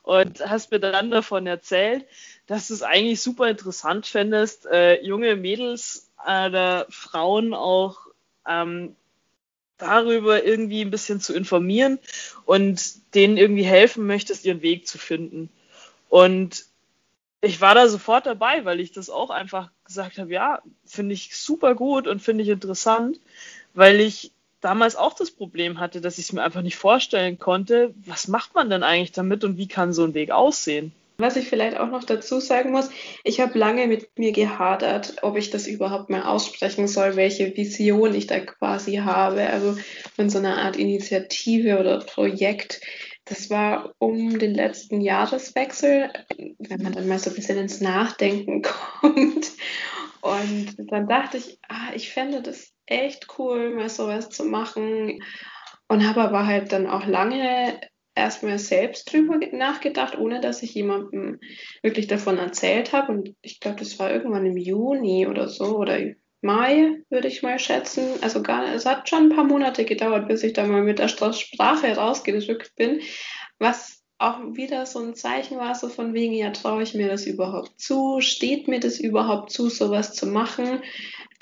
Und 0.02 0.46
hast 0.46 0.72
mir 0.72 0.82
dann 0.82 1.12
davon 1.12 1.48
erzählt, 1.48 2.06
dass 2.46 2.68
du 2.68 2.74
es 2.74 2.82
eigentlich 2.82 3.22
super 3.22 3.50
interessant 3.50 4.06
fändest, 4.06 4.66
äh, 4.66 5.02
junge 5.02 5.38
Mädels 5.38 6.10
oder 6.26 6.86
Frauen 6.90 7.54
auch 7.54 8.00
ähm, 8.46 8.98
darüber 9.78 10.44
irgendwie 10.44 10.82
ein 10.82 10.92
bisschen 10.92 11.22
zu 11.22 11.34
informieren 11.34 12.00
und 12.46 13.16
denen 13.16 13.38
irgendwie 13.38 13.64
helfen 13.64 14.06
möchtest, 14.06 14.46
ihren 14.46 14.62
Weg 14.62 14.88
zu 14.88 14.98
finden. 14.98 15.50
Und 16.10 16.66
ich 17.44 17.60
war 17.60 17.76
da 17.76 17.90
sofort 17.90 18.26
dabei, 18.26 18.64
weil 18.64 18.80
ich 18.80 18.94
das 18.94 19.10
auch 19.10 19.30
einfach 19.30 19.70
gesagt 19.84 20.18
habe, 20.18 20.32
ja, 20.32 20.62
finde 20.86 21.14
ich 21.14 21.36
super 21.36 21.76
gut 21.76 22.08
und 22.08 22.22
finde 22.22 22.44
ich 22.44 22.50
interessant, 22.50 23.20
weil 23.74 24.00
ich 24.00 24.32
damals 24.62 24.96
auch 24.96 25.14
das 25.14 25.30
Problem 25.30 25.78
hatte, 25.78 26.00
dass 26.00 26.18
ich 26.18 26.26
es 26.26 26.34
mir 26.34 26.42
einfach 26.42 26.62
nicht 26.62 26.78
vorstellen 26.78 27.38
konnte, 27.38 27.94
was 28.06 28.30
macht 28.30 28.56
man 28.56 28.70
denn 28.70 28.82
eigentlich 28.82 29.12
damit 29.12 29.44
und 29.44 29.58
wie 29.58 29.68
kann 29.68 29.92
so 29.92 30.06
ein 30.06 30.14
Weg 30.14 30.32
aussehen. 30.32 30.94
Was 31.18 31.36
ich 31.36 31.48
vielleicht 31.48 31.78
auch 31.78 31.90
noch 31.90 32.06
dazu 32.06 32.40
sagen 32.40 32.72
muss, 32.72 32.90
ich 33.26 33.42
habe 33.42 33.60
lange 33.60 33.88
mit 33.88 34.18
mir 34.18 34.32
gehadert, 34.32 35.18
ob 35.22 35.36
ich 35.38 35.52
das 35.52 35.68
überhaupt 35.68 36.10
mal 36.10 36.24
aussprechen 36.24 36.88
soll, 36.88 37.18
welche 37.18 37.56
Vision 37.56 38.16
ich 38.16 38.26
da 38.26 38.40
quasi 38.40 38.96
habe, 38.96 39.42
also 39.48 39.78
von 40.16 40.30
so 40.30 40.40
einer 40.40 40.58
Art 40.60 40.78
Initiative 40.78 41.78
oder 41.78 42.00
Projekt 42.00 42.82
das 43.26 43.50
war 43.50 43.94
um 44.00 44.38
den 44.38 44.54
letzten 44.54 45.02
Jahreswechsel, 45.02 46.12
wenn 46.60 46.82
man 46.82 46.94
dann 46.94 47.08
mal 47.08 47.20
so 47.20 47.30
ein 47.30 47.36
bisschen 47.36 47.58
ins 47.58 47.82
Nachdenken 47.82 48.62
kommt. 49.02 49.52
Und 50.22 50.76
dann 50.92 51.08
dachte 51.08 51.38
ich, 51.38 51.60
ah, 51.68 51.92
ich 51.94 52.12
fände 52.12 52.42
das 52.42 52.74
echt 52.86 53.28
cool, 53.38 53.76
mal 53.76 53.90
sowas 53.90 54.30
zu 54.30 54.46
machen. 54.46 55.22
Und 55.88 56.08
habe 56.08 56.22
aber 56.22 56.48
halt 56.48 56.72
dann 56.72 56.88
auch 56.88 57.06
lange 57.06 57.80
erstmal 58.16 58.60
selbst 58.60 59.12
drüber 59.12 59.38
nachgedacht, 59.52 60.18
ohne 60.18 60.40
dass 60.40 60.64
ich 60.64 60.74
jemandem 60.74 61.40
wirklich 61.82 62.08
davon 62.08 62.38
erzählt 62.38 62.94
habe. 62.94 63.12
Und 63.12 63.36
ich 63.42 63.60
glaube, 63.60 63.80
das 63.80 64.00
war 64.00 64.12
irgendwann 64.12 64.46
im 64.46 64.58
Juni 64.58 65.28
oder 65.28 65.48
so 65.48 65.78
oder 65.78 66.00
Mai, 66.44 67.02
würde 67.10 67.30
ich 67.30 67.42
mal 67.42 67.58
schätzen. 67.58 68.04
Also 68.22 68.44
gar, 68.44 68.66
es 68.74 68.86
hat 68.86 69.08
schon 69.08 69.24
ein 69.24 69.36
paar 69.36 69.46
Monate 69.46 69.86
gedauert, 69.86 70.28
bis 70.28 70.44
ich 70.44 70.54
da 70.54 70.66
mal 70.66 70.84
mit 70.84 71.00
der 71.00 71.08
Sprache 71.08 71.96
rausgedrückt 71.96 72.76
bin, 72.76 73.00
was 73.60 74.04
auch 74.18 74.40
wieder 74.54 74.86
so 74.86 75.00
ein 75.00 75.16
Zeichen 75.16 75.58
war, 75.58 75.74
so 75.74 75.88
von 75.88 76.14
wegen, 76.14 76.34
ja, 76.34 76.52
traue 76.52 76.84
ich 76.84 76.94
mir 76.94 77.08
das 77.08 77.26
überhaupt 77.26 77.80
zu? 77.80 78.20
Steht 78.20 78.68
mir 78.68 78.80
das 78.80 79.00
überhaupt 79.00 79.52
zu, 79.52 79.70
sowas 79.70 80.14
zu 80.14 80.28
machen? 80.28 80.82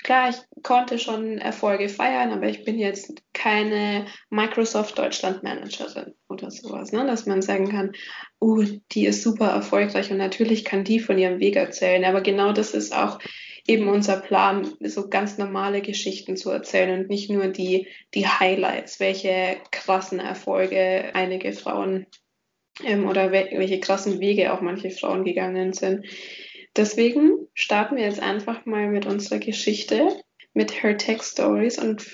Klar, 0.04 0.30
ich 0.30 0.36
konnte 0.62 0.98
schon 0.98 1.38
Erfolge 1.38 1.88
feiern, 1.88 2.30
aber 2.30 2.48
ich 2.48 2.64
bin 2.64 2.78
jetzt 2.78 3.22
keine 3.32 4.06
Microsoft 4.30 4.98
Deutschland 4.98 5.42
Managerin 5.44 6.14
oder 6.28 6.50
sowas, 6.50 6.92
ne? 6.92 7.06
dass 7.06 7.26
man 7.26 7.40
sagen 7.40 7.68
kann, 7.68 7.92
uh, 8.40 8.64
die 8.92 9.06
ist 9.06 9.22
super 9.22 9.48
erfolgreich 9.48 10.10
und 10.10 10.18
natürlich 10.18 10.64
kann 10.64 10.82
die 10.82 10.98
von 10.98 11.18
ihrem 11.18 11.38
Weg 11.38 11.54
erzählen. 11.54 12.04
Aber 12.04 12.20
genau 12.20 12.52
das 12.52 12.74
ist 12.74 12.92
auch 12.92 13.20
eben 13.66 13.88
unser 13.88 14.16
Plan, 14.20 14.68
so 14.80 15.08
ganz 15.08 15.38
normale 15.38 15.82
Geschichten 15.82 16.36
zu 16.36 16.50
erzählen 16.50 17.00
und 17.00 17.08
nicht 17.08 17.30
nur 17.30 17.48
die, 17.48 17.86
die 18.14 18.26
Highlights, 18.26 18.98
welche 18.98 19.56
krassen 19.70 20.18
Erfolge 20.18 21.10
einige 21.14 21.52
Frauen 21.52 22.06
ähm, 22.84 23.08
oder 23.08 23.30
welche 23.30 23.80
krassen 23.80 24.20
Wege 24.20 24.52
auch 24.52 24.60
manche 24.60 24.90
Frauen 24.90 25.24
gegangen 25.24 25.72
sind. 25.72 26.06
Deswegen 26.74 27.48
starten 27.54 27.96
wir 27.96 28.04
jetzt 28.04 28.20
einfach 28.20 28.64
mal 28.64 28.88
mit 28.88 29.06
unserer 29.06 29.38
Geschichte, 29.38 30.08
mit 30.54 30.82
Her 30.82 30.96
Tech 30.96 31.22
Stories 31.22 31.78
und 31.78 32.06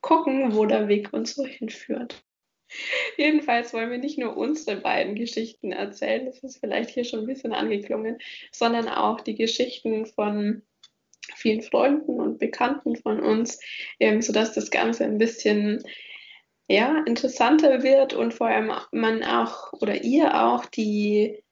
gucken, 0.00 0.54
wo 0.54 0.66
der 0.66 0.88
Weg 0.88 1.12
uns 1.12 1.34
so 1.34 1.44
hinführt. 1.44 2.22
Jedenfalls 3.16 3.72
wollen 3.72 3.90
wir 3.90 3.98
nicht 3.98 4.18
nur 4.18 4.36
unsere 4.36 4.80
beiden 4.80 5.14
Geschichten 5.14 5.72
erzählen, 5.72 6.26
das 6.26 6.42
ist 6.42 6.58
vielleicht 6.58 6.90
hier 6.90 7.04
schon 7.04 7.20
ein 7.20 7.26
bisschen 7.26 7.52
angeklungen, 7.52 8.18
sondern 8.52 8.88
auch 8.88 9.20
die 9.20 9.34
Geschichten 9.34 10.06
von 10.06 10.62
vielen 11.44 11.60
Freunden 11.60 12.18
und 12.20 12.38
Bekannten 12.38 12.96
von 12.96 13.20
uns, 13.20 13.60
ähm, 14.00 14.22
sodass 14.22 14.54
das 14.54 14.70
Ganze 14.70 15.04
ein 15.04 15.18
bisschen 15.18 15.84
ja, 16.68 17.02
interessanter 17.04 17.82
wird 17.82 18.14
und 18.14 18.32
vor 18.32 18.46
allem 18.46 18.72
man 18.92 19.22
auch 19.22 19.74
oder 19.74 20.02
ihr 20.02 20.42
auch 20.42 20.64
die 20.64 21.42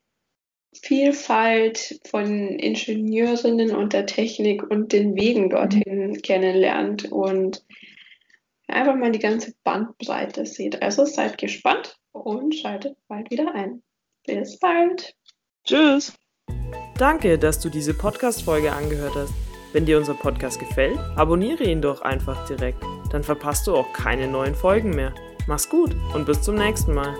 Vielfalt 0.74 2.00
von 2.07 2.59
Ingenieurinnen 2.59 3.76
und 3.76 3.92
der 3.92 4.07
Technik 4.07 4.62
und 4.62 4.94
den 4.94 5.14
Wegen 5.14 5.50
dorthin 5.50 6.09
mhm. 6.09 6.22
kennenlernt 6.22 7.12
und 7.12 7.62
einfach 8.68 8.96
mal 8.96 9.12
die 9.12 9.18
ganze 9.18 9.52
Bandbreite 9.64 10.46
sieht. 10.46 10.81
Also 10.81 11.05
seid 11.05 11.37
gespannt 11.37 11.98
und 12.12 12.55
schaltet 12.55 12.96
bald 13.07 13.31
wieder 13.31 13.55
ein. 13.55 13.83
Bis 14.24 14.59
bald. 14.59 15.14
Tschüss. 15.64 16.14
Danke, 16.96 17.38
dass 17.38 17.61
du 17.61 17.68
diese 17.68 17.92
Podcast-Folge 17.92 18.72
angehört 18.72 19.14
hast. 19.14 19.51
Wenn 19.72 19.87
dir 19.87 19.98
unser 19.98 20.14
Podcast 20.14 20.61
gefällt, 20.61 20.98
abonniere 21.16 21.64
ihn 21.64 21.80
doch 21.80 22.02
einfach 22.02 22.46
direkt. 22.46 22.82
Dann 23.11 23.22
verpasst 23.22 23.66
du 23.66 23.74
auch 23.74 23.92
keine 23.92 24.28
neuen 24.28 24.54
Folgen 24.54 24.90
mehr. 24.90 25.14
Mach's 25.46 25.68
gut 25.68 25.96
und 26.14 26.26
bis 26.26 26.42
zum 26.42 26.56
nächsten 26.56 26.94
Mal. 26.94 27.14